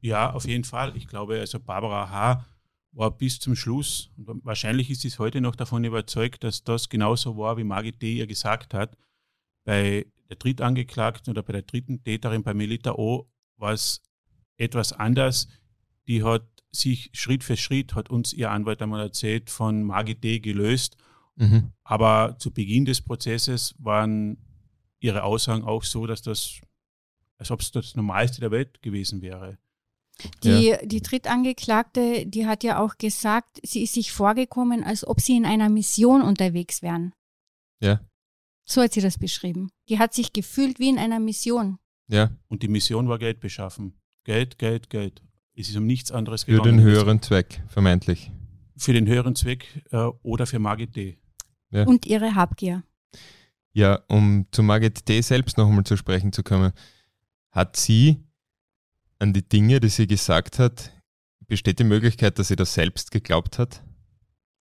[0.00, 0.96] Ja, auf jeden Fall.
[0.96, 2.46] Ich glaube, also Barbara H.
[2.92, 7.36] war bis zum Schluss, und wahrscheinlich ist sie heute noch davon überzeugt, dass das genauso
[7.36, 8.14] war, wie Margit T.
[8.14, 8.96] ihr gesagt hat.
[9.64, 14.02] Bei der Drittangeklagten oder bei der dritten Täterin, bei Melita O., war es
[14.56, 15.48] etwas anders
[16.08, 20.96] die hat sich Schritt für Schritt, hat uns ihr Anwalt einmal erzählt, von Margit gelöst.
[21.36, 21.72] Mhm.
[21.84, 24.38] Aber zu Beginn des Prozesses waren
[25.00, 26.60] ihre Aussagen auch so, dass das,
[27.38, 29.58] als ob es das Normalste der Welt gewesen wäre.
[30.44, 30.84] Die, ja.
[30.84, 35.46] die Drittangeklagte, die hat ja auch gesagt, sie ist sich vorgekommen, als ob sie in
[35.46, 37.12] einer Mission unterwegs wären.
[37.80, 38.00] Ja.
[38.64, 39.70] So hat sie das beschrieben.
[39.88, 41.78] Die hat sich gefühlt wie in einer Mission.
[42.08, 42.30] Ja.
[42.48, 43.98] Und die Mission war Geld beschaffen.
[44.24, 45.22] Geld, Geld, Geld.
[45.54, 46.64] Es ist um nichts anderes gegangen.
[46.64, 48.30] Für den höheren Zweck, vermeintlich.
[48.76, 51.18] Für den höheren Zweck äh, oder für Margit D.
[51.70, 51.84] Ja.
[51.84, 52.84] Und ihre Habgier.
[53.72, 55.20] Ja, um zu Margit T.
[55.20, 56.72] selbst noch einmal zu sprechen zu kommen,
[57.50, 58.18] hat sie
[59.18, 60.92] an die Dinge, die sie gesagt hat,
[61.46, 63.82] besteht die Möglichkeit, dass sie das selbst geglaubt hat?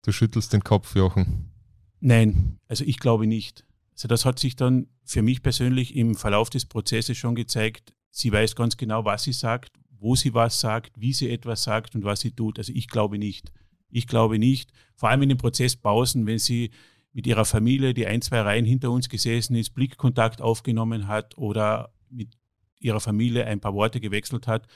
[0.02, 1.52] Du schüttelst den Kopf, Jochen.
[2.00, 3.64] Nein, also ich glaube nicht.
[3.92, 7.92] Also das hat sich dann für mich persönlich im Verlauf des Prozesses schon gezeigt.
[8.10, 11.94] Sie weiß ganz genau, was sie sagt, wo sie was sagt, wie sie etwas sagt
[11.94, 12.58] und was sie tut.
[12.58, 13.52] Also ich glaube nicht.
[13.90, 14.72] Ich glaube nicht.
[14.96, 16.70] Vor allem in den Prozesspausen, wenn sie
[17.12, 21.92] mit ihrer Familie, die ein, zwei Reihen hinter uns gesessen ist, Blickkontakt aufgenommen hat oder
[22.08, 22.36] mit
[22.78, 24.66] ihrer Familie ein paar Worte gewechselt hat.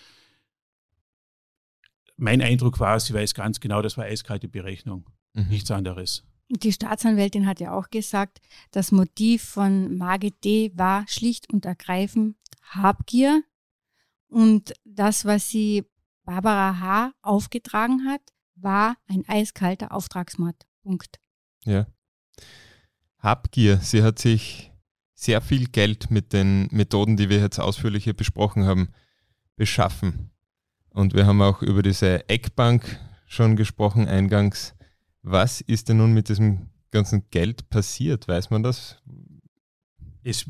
[2.17, 5.49] Mein Eindruck war, sie weiß ganz genau, das war eiskalte Berechnung, mhm.
[5.49, 6.25] nichts anderes.
[6.51, 10.73] Die Staatsanwältin hat ja auch gesagt, das Motiv von Margit D.
[10.75, 13.43] war schlicht und ergreifend Habgier.
[14.29, 15.85] Und das, was sie
[16.25, 17.13] Barbara H.
[17.23, 18.23] aufgetragen hat,
[18.57, 20.57] war ein eiskalter Auftragsmord.
[20.83, 21.19] Punkt.
[21.65, 21.87] Ja.
[23.19, 24.71] Habgier, sie hat sich
[25.15, 28.89] sehr viel Geld mit den Methoden, die wir jetzt ausführlich hier besprochen haben,
[29.57, 30.31] beschaffen.
[30.91, 34.75] Und wir haben auch über diese Eckbank schon gesprochen eingangs.
[35.23, 38.29] Was ist denn nun mit diesem ganzen Geld passiert?
[38.29, 39.03] Weiß man das?
[40.23, 40.45] Es,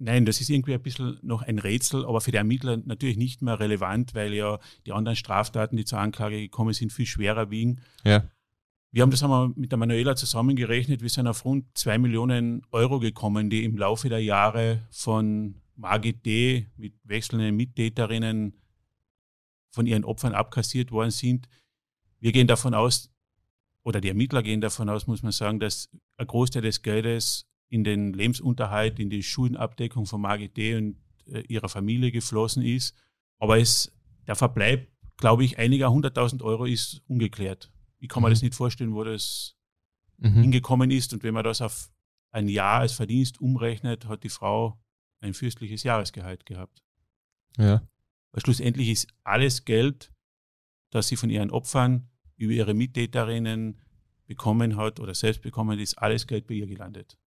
[0.00, 3.42] nein, das ist irgendwie ein bisschen noch ein Rätsel, aber für die Ermittler natürlich nicht
[3.42, 7.80] mehr relevant, weil ja die anderen Straftaten, die zur Anklage gekommen sind, viel schwerer wiegen.
[8.04, 8.24] Ja.
[8.92, 11.02] Wir haben das einmal mit der Manuela zusammengerechnet.
[11.02, 16.26] Wir sind auf rund zwei Millionen Euro gekommen, die im Laufe der Jahre von Margit
[16.26, 16.66] D.
[16.76, 18.54] mit wechselnden Mittäterinnen
[19.70, 21.48] von ihren Opfern abkassiert worden sind.
[22.18, 23.10] Wir gehen davon aus,
[23.84, 27.84] oder die Ermittler gehen davon aus, muss man sagen, dass ein Großteil des Geldes in
[27.84, 30.76] den Lebensunterhalt, in die Schuldenabdeckung von Margit D.
[30.76, 30.96] und
[31.26, 32.94] äh, ihrer Familie geflossen ist.
[33.38, 33.96] Aber es,
[34.26, 37.72] der Verbleib, glaube ich, einiger hunderttausend Euro ist ungeklärt.
[37.98, 38.26] Ich kann mhm.
[38.26, 39.56] mir das nicht vorstellen, wo das
[40.18, 40.42] mhm.
[40.42, 41.14] hingekommen ist.
[41.14, 41.90] Und wenn man das auf
[42.32, 44.80] ein Jahr als Verdienst umrechnet, hat die Frau
[45.20, 46.82] ein fürstliches Jahresgehalt gehabt.
[47.56, 47.82] Ja.
[48.32, 50.12] Weil schlussendlich ist alles Geld,
[50.90, 53.80] das sie von ihren Opfern über ihre Mittäterinnen
[54.26, 57.18] bekommen hat oder selbst bekommen, ist alles Geld bei ihr gelandet.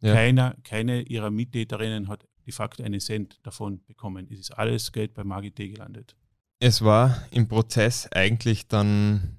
[0.00, 0.14] Ja.
[0.14, 4.26] Keiner, keine ihrer Mittäterinnen hat de facto einen Cent davon bekommen.
[4.30, 5.68] Es ist alles Geld bei Margit D.
[5.68, 6.16] gelandet.
[6.58, 9.36] Es war im Prozess eigentlich dann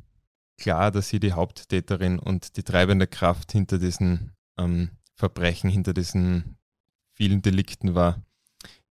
[0.57, 6.57] klar, dass sie die Haupttäterin und die treibende Kraft hinter diesen ähm, Verbrechen, hinter diesen
[7.13, 8.23] vielen Delikten war.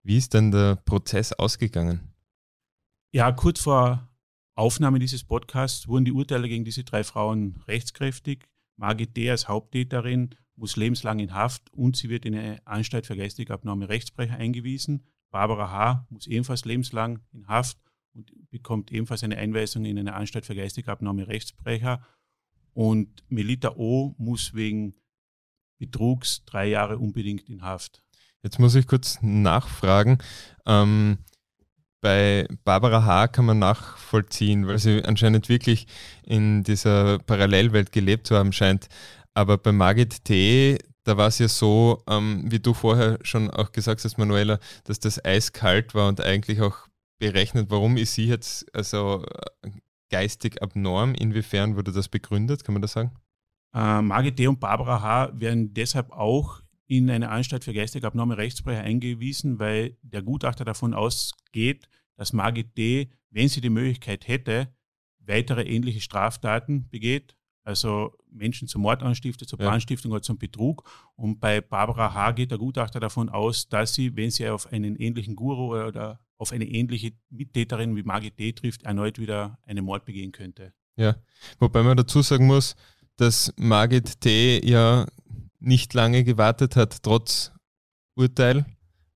[0.03, 2.13] Wie ist denn der Prozess ausgegangen?
[3.11, 4.07] Ja, kurz vor
[4.55, 8.47] Aufnahme dieses Podcasts wurden die Urteile gegen diese drei Frauen rechtskräftig.
[8.75, 9.29] Margit D.
[9.29, 13.89] als Haupttäterin muss lebenslang in Haft und sie wird in eine Anstalt für geistige Abnahme
[13.89, 15.03] Rechtsbrecher eingewiesen.
[15.31, 16.07] Barbara H.
[16.09, 17.77] muss ebenfalls lebenslang in Haft
[18.13, 22.01] und bekommt ebenfalls eine Einweisung in eine Anstalt für geistige Abnahme Rechtsbrecher.
[22.73, 24.15] Und Melita O.
[24.17, 24.95] muss wegen
[25.77, 28.03] Betrugs drei Jahre unbedingt in Haft.
[28.43, 30.17] Jetzt muss ich kurz nachfragen.
[30.65, 31.19] Ähm,
[32.01, 33.27] bei Barbara H.
[33.27, 35.87] kann man nachvollziehen, weil sie anscheinend wirklich
[36.23, 38.87] in dieser Parallelwelt gelebt zu haben scheint.
[39.33, 43.71] Aber bei Margit T., da war es ja so, ähm, wie du vorher schon auch
[43.71, 46.87] gesagt hast, Manuela, dass das eiskalt war und eigentlich auch
[47.19, 49.23] berechnet, warum ist sie jetzt also
[49.63, 49.69] äh,
[50.09, 51.13] geistig abnorm?
[51.13, 52.63] Inwiefern wurde das begründet?
[52.63, 53.11] Kann man das sagen?
[53.73, 54.47] Äh, Margit D.
[54.47, 55.39] und Barbara H.
[55.39, 60.95] werden deshalb auch in eine Anstalt für geistig abnorme Rechtsbrecher eingewiesen, weil der Gutachter davon
[60.95, 64.73] ausgeht, dass Margit D., wenn sie die Möglichkeit hätte,
[65.19, 67.35] weitere ähnliche Straftaten begeht,
[67.69, 70.15] also Menschen zum Mord anstiftet, zur Brandstiftung ja.
[70.15, 70.89] oder zum Betrug.
[71.15, 72.31] Und bei Barbara H.
[72.31, 76.51] geht der Gutachter davon aus, dass sie, wenn sie auf einen ähnlichen Guru oder auf
[76.51, 78.53] eine ähnliche Mittäterin wie Margit D.
[78.53, 80.73] trifft, erneut wieder einen Mord begehen könnte.
[80.95, 81.15] Ja,
[81.59, 82.75] wobei man dazu sagen muss,
[83.17, 84.67] dass Margit T.
[84.67, 85.05] ja
[85.59, 87.51] nicht lange gewartet hat, trotz
[88.15, 88.65] Urteil,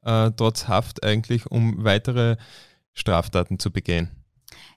[0.03, 2.37] äh, trotz Haft eigentlich, um weitere
[2.93, 4.11] Straftaten zu begehen.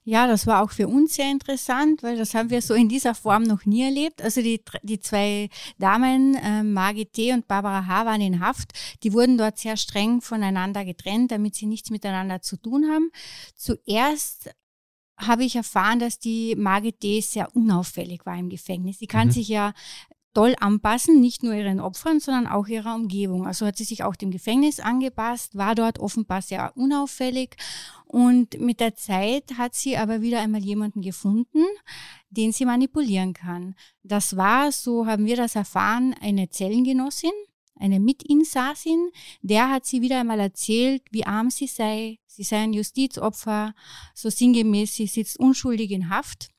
[0.09, 3.13] Ja, das war auch für uns sehr interessant, weil das haben wir so in dieser
[3.13, 4.21] Form noch nie erlebt.
[4.21, 5.49] Also die, die zwei
[5.79, 7.33] Damen, äh, Margit T.
[7.33, 8.05] und Barbara H.
[8.05, 8.71] waren in Haft.
[9.03, 13.11] Die wurden dort sehr streng voneinander getrennt, damit sie nichts miteinander zu tun haben.
[13.53, 14.49] Zuerst
[15.17, 17.19] habe ich erfahren, dass die Margit D.
[17.19, 18.99] sehr unauffällig war im Gefängnis.
[18.99, 19.31] Sie kann mhm.
[19.31, 19.73] sich ja
[20.33, 23.47] toll anpassen, nicht nur ihren Opfern, sondern auch ihrer Umgebung.
[23.47, 27.55] Also hat sie sich auch dem Gefängnis angepasst, war dort offenbar sehr unauffällig
[28.05, 31.63] und mit der Zeit hat sie aber wieder einmal jemanden gefunden,
[32.29, 33.75] den sie manipulieren kann.
[34.03, 37.31] Das war, so haben wir das erfahren, eine Zellengenossin,
[37.75, 39.11] eine Mitinsassin,
[39.41, 42.19] der hat sie wieder einmal erzählt, wie arm sie sei.
[42.25, 43.73] Sie sei ein Justizopfer,
[44.13, 46.49] so sinngemäß, sie sitzt unschuldig in Haft.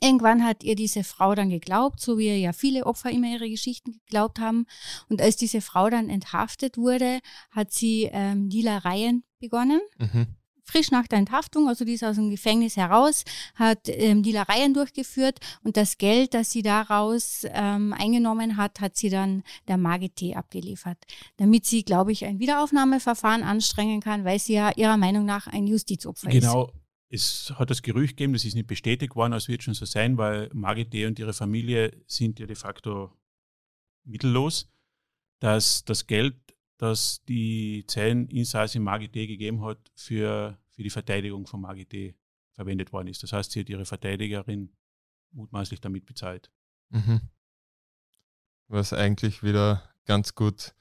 [0.00, 3.92] Irgendwann hat ihr diese Frau dann geglaubt, so wie ja viele Opfer immer ihre Geschichten
[3.92, 4.66] geglaubt haben.
[5.08, 7.20] Und als diese Frau dann enthaftet wurde,
[7.50, 9.80] hat sie ähm, Dealereien begonnen.
[9.98, 10.26] Mhm.
[10.64, 13.24] Frisch nach der Enthaftung, also die ist aus dem Gefängnis heraus,
[13.56, 19.10] hat ähm, Dealereien durchgeführt und das Geld, das sie daraus ähm, eingenommen hat, hat sie
[19.10, 20.98] dann der MAGT abgeliefert,
[21.36, 25.66] damit sie, glaube ich, ein Wiederaufnahmeverfahren anstrengen kann, weil sie ja ihrer Meinung nach ein
[25.66, 26.66] Justizopfer genau.
[26.66, 26.70] ist.
[26.70, 26.81] Genau,
[27.12, 30.16] es hat das Gerücht gegeben, das ist nicht bestätigt worden, es wird schon so sein,
[30.16, 33.12] weil Margit und ihre Familie sind ja de facto
[34.04, 34.70] mittellos,
[35.38, 36.36] dass das Geld,
[36.78, 42.14] das die Zelleninsassen Margit gegeben hat, für, für die Verteidigung von Margit
[42.52, 43.22] verwendet worden ist.
[43.22, 44.74] Das heißt, sie hat ihre Verteidigerin
[45.32, 46.50] mutmaßlich damit bezahlt.
[46.88, 47.20] Mhm.
[48.68, 50.74] Was eigentlich wieder ganz gut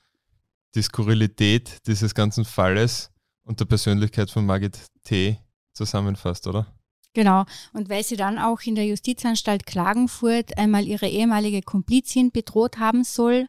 [0.75, 3.11] die Skurrilität dieses ganzen Falles
[3.43, 5.38] und der Persönlichkeit von Margit T
[5.74, 6.67] zusammenfasst, oder?
[7.13, 7.45] Genau.
[7.74, 13.03] Und weil sie dann auch in der Justizanstalt Klagenfurt einmal ihre ehemalige Komplizin bedroht haben
[13.03, 13.47] soll,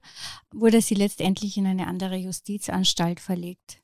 [0.53, 3.79] wurde sie letztendlich in eine andere Justizanstalt verlegt.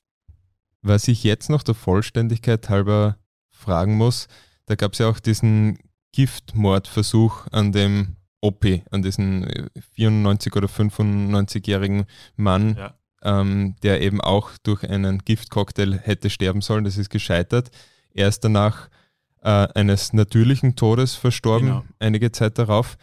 [0.83, 3.19] Was ich jetzt noch der Vollständigkeit halber
[3.51, 4.27] fragen muss,
[4.67, 5.79] da gab es ja auch diesen
[6.13, 9.47] Giftmordversuch an dem Oppi, an diesen
[9.97, 12.05] 94- oder 95-jährigen
[12.37, 12.95] Mann, ja.
[13.23, 16.85] ähm, der eben auch durch einen Giftcocktail hätte sterben sollen.
[16.85, 17.71] Das ist gescheitert.
[18.19, 18.89] Er ist danach
[19.43, 21.85] äh, eines natürlichen Todes verstorben, genau.
[22.01, 22.99] einige Zeit darauf.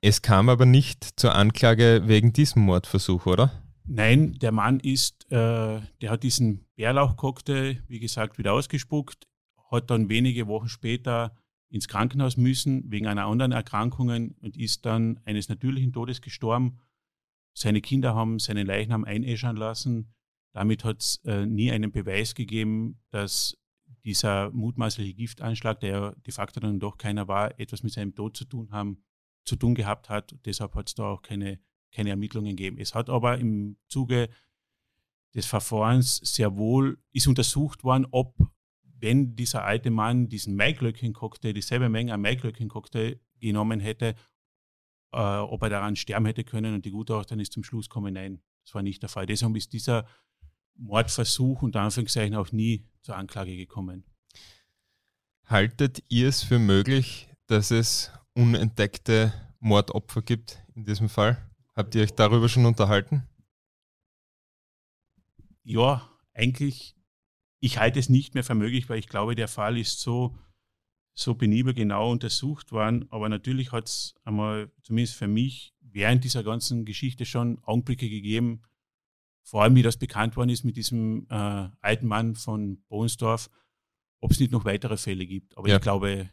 [0.00, 3.52] Es kam aber nicht zur Anklage wegen diesem Mordversuch, oder?
[3.84, 9.26] Nein, der Mann ist, äh, der hat diesen Bärlauchcocktail, wie gesagt, wieder ausgespuckt,
[9.70, 11.36] hat dann wenige Wochen später
[11.68, 14.08] ins Krankenhaus müssen wegen einer anderen Erkrankung
[14.40, 16.78] und ist dann eines natürlichen Todes gestorben.
[17.52, 20.14] Seine Kinder haben seinen Leichnam einäschern lassen.
[20.54, 23.58] Damit hat es äh, nie einen Beweis gegeben, dass
[24.04, 28.44] dieser mutmaßliche Giftanschlag, der de facto dann doch keiner war, etwas mit seinem Tod zu
[28.44, 29.02] tun haben,
[29.44, 30.36] zu tun gehabt hat.
[30.44, 31.58] Deshalb hat es da auch keine,
[31.92, 32.78] keine Ermittlungen gegeben.
[32.78, 34.28] Es hat aber im Zuge
[35.34, 38.36] des Verfahrens sehr wohl ist untersucht worden, ob,
[38.82, 44.14] wenn dieser alte Mann diesen Maiglöckchen-Cocktail, dieselbe Menge an Maiglöckchen-Cocktail genommen hätte,
[45.12, 46.74] äh, ob er daran sterben hätte können.
[46.74, 49.26] Und die Gutachter ist zum Schluss gekommen, nein, das war nicht der Fall.
[49.26, 50.06] Deshalb ist dieser
[50.76, 54.04] Mordversuch unter Anführungszeichen auch nie zur Anklage gekommen.
[55.46, 61.38] Haltet ihr es für möglich, dass es unentdeckte Mordopfer gibt in diesem Fall?
[61.76, 63.28] Habt ihr euch darüber schon unterhalten?
[65.62, 66.96] Ja, eigentlich,
[67.60, 70.38] ich halte es nicht mehr für möglich, weil ich glaube, der Fall ist so,
[71.14, 73.06] so genau untersucht worden.
[73.10, 78.62] Aber natürlich hat es einmal, zumindest für mich, während dieser ganzen Geschichte schon Augenblicke gegeben,
[79.44, 83.50] vor allem wie das bekannt worden ist mit diesem äh, alten Mann von Bohnsdorf,
[84.20, 85.56] ob es nicht noch weitere Fälle gibt.
[85.56, 85.76] Aber ja.
[85.76, 86.30] ich glaube,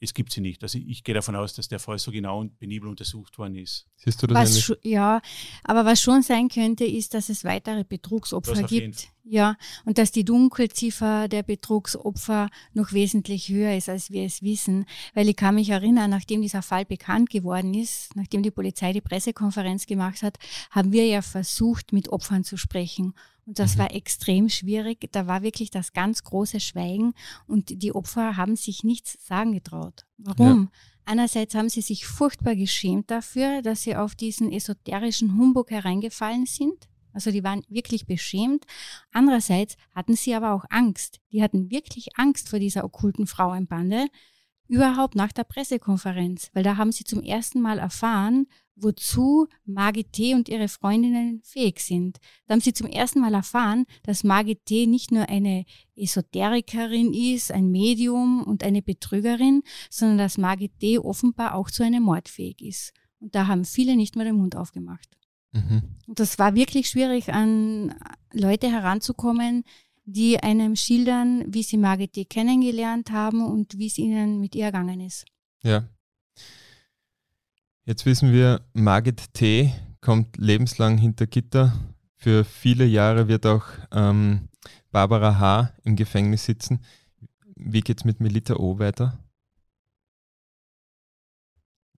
[0.00, 0.62] es gibt sie nicht.
[0.62, 3.86] Also ich gehe davon aus, dass der Fall so genau und penibel untersucht worden ist.
[3.96, 5.20] Siehst du das was schon, Ja,
[5.64, 9.08] aber was schon sein könnte, ist, dass es weitere Betrugsopfer gibt.
[9.24, 14.86] Ja, und dass die Dunkelziffer der Betrugsopfer noch wesentlich höher ist, als wir es wissen.
[15.12, 19.02] Weil ich kann mich erinnern, nachdem dieser Fall bekannt geworden ist, nachdem die Polizei die
[19.02, 20.38] Pressekonferenz gemacht hat,
[20.70, 23.14] haben wir ja versucht, mit Opfern zu sprechen.
[23.48, 23.78] Und das mhm.
[23.78, 25.08] war extrem schwierig.
[25.10, 27.14] Da war wirklich das ganz große Schweigen
[27.46, 30.04] und die Opfer haben sich nichts sagen getraut.
[30.18, 30.68] Warum?
[30.70, 30.80] Ja.
[31.06, 36.88] Einerseits haben sie sich furchtbar geschämt dafür, dass sie auf diesen esoterischen Humbug hereingefallen sind.
[37.14, 38.66] Also die waren wirklich beschämt.
[39.12, 41.18] Andererseits hatten sie aber auch Angst.
[41.32, 44.08] Die hatten wirklich Angst vor dieser okkulten Frauenbande,
[44.66, 48.46] überhaupt nach der Pressekonferenz, weil da haben sie zum ersten Mal erfahren,
[48.80, 50.34] wozu Margit T.
[50.34, 52.18] und ihre Freundinnen fähig sind.
[52.46, 54.86] Da haben sie zum ersten Mal erfahren, dass Margit T.
[54.86, 55.64] nicht nur eine
[55.96, 60.98] Esoterikerin ist, ein Medium und eine Betrügerin, sondern dass Margit T.
[60.98, 62.92] offenbar auch zu einem Mord fähig ist.
[63.20, 65.08] Und da haben viele nicht mehr den Mund aufgemacht.
[65.52, 65.82] Mhm.
[66.06, 67.94] Und das war wirklich schwierig, an
[68.32, 69.64] Leute heranzukommen,
[70.04, 72.24] die einem schildern, wie sie Margit T.
[72.24, 75.26] kennengelernt haben und wie es ihnen mit ihr ergangen ist.
[75.62, 75.88] Ja,
[77.88, 79.72] Jetzt wissen wir, Margit T.
[80.02, 81.72] kommt lebenslang hinter Gitter.
[82.16, 84.50] Für viele Jahre wird auch ähm,
[84.90, 85.72] Barbara H.
[85.84, 86.84] im Gefängnis sitzen.
[87.56, 88.78] Wie geht es mit Melita O.
[88.78, 89.18] weiter?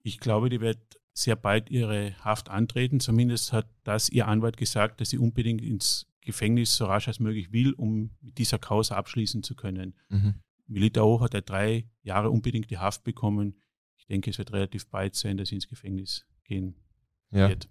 [0.05, 0.79] Ich glaube, die wird
[1.12, 3.01] sehr bald ihre Haft antreten.
[3.01, 7.51] Zumindest hat das ihr Anwalt gesagt, dass sie unbedingt ins Gefängnis so rasch als möglich
[7.51, 9.97] will, um mit dieser Causa abschließen zu können.
[10.09, 10.35] Mhm.
[10.69, 11.21] Melita O.
[11.21, 13.57] hat ja drei Jahre unbedingt die Haft bekommen
[14.11, 16.74] denke, es wird relativ bald sein, dass sie ins Gefängnis gehen
[17.31, 17.49] ja.
[17.49, 17.69] wird.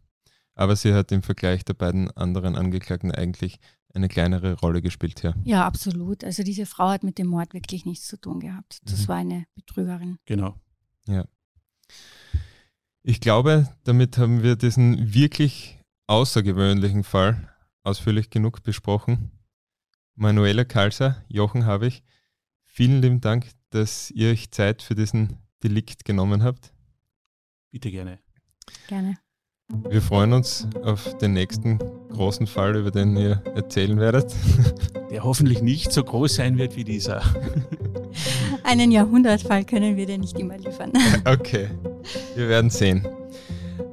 [0.55, 3.59] Aber sie hat im Vergleich der beiden anderen Angeklagten eigentlich
[3.93, 5.35] eine kleinere Rolle gespielt hier.
[5.43, 6.23] Ja, absolut.
[6.23, 8.79] Also diese Frau hat mit dem Mord wirklich nichts zu tun gehabt.
[8.83, 9.07] Das mhm.
[9.07, 10.19] war eine Betrügerin.
[10.25, 10.55] Genau.
[11.07, 11.25] Ja.
[13.01, 17.53] Ich glaube, damit haben wir diesen wirklich außergewöhnlichen Fall
[17.83, 19.31] ausführlich genug besprochen.
[20.15, 22.03] Manuela Kalser, Jochen habe ich.
[22.65, 26.73] Vielen lieben Dank, dass ihr euch Zeit für diesen Delikt genommen habt.
[27.71, 28.19] Bitte gerne.
[28.87, 29.17] Gerne.
[29.89, 31.77] Wir freuen uns auf den nächsten
[32.09, 34.33] großen Fall, über den ihr erzählen werdet.
[35.11, 37.21] Der hoffentlich nicht so groß sein wird wie dieser.
[38.63, 40.91] Einen Jahrhundertfall können wir dir nicht immer liefern.
[41.25, 41.69] Okay,
[42.35, 43.07] wir werden sehen.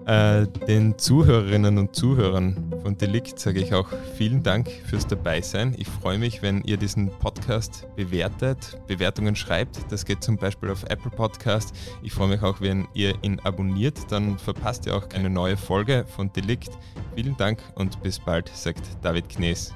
[0.07, 5.75] Äh, den Zuhörerinnen und Zuhörern von Delikt sage ich auch vielen Dank fürs Dabeisein.
[5.79, 9.91] Ich freue mich, wenn ihr diesen Podcast bewertet, Bewertungen schreibt.
[9.91, 11.75] Das geht zum Beispiel auf Apple Podcast.
[12.05, 13.99] Ich freue mich auch, wenn ihr ihn abonniert.
[14.11, 16.71] Dann verpasst ihr auch keine neue Folge von Delikt.
[17.17, 19.75] Vielen Dank und bis bald, sagt David Knees.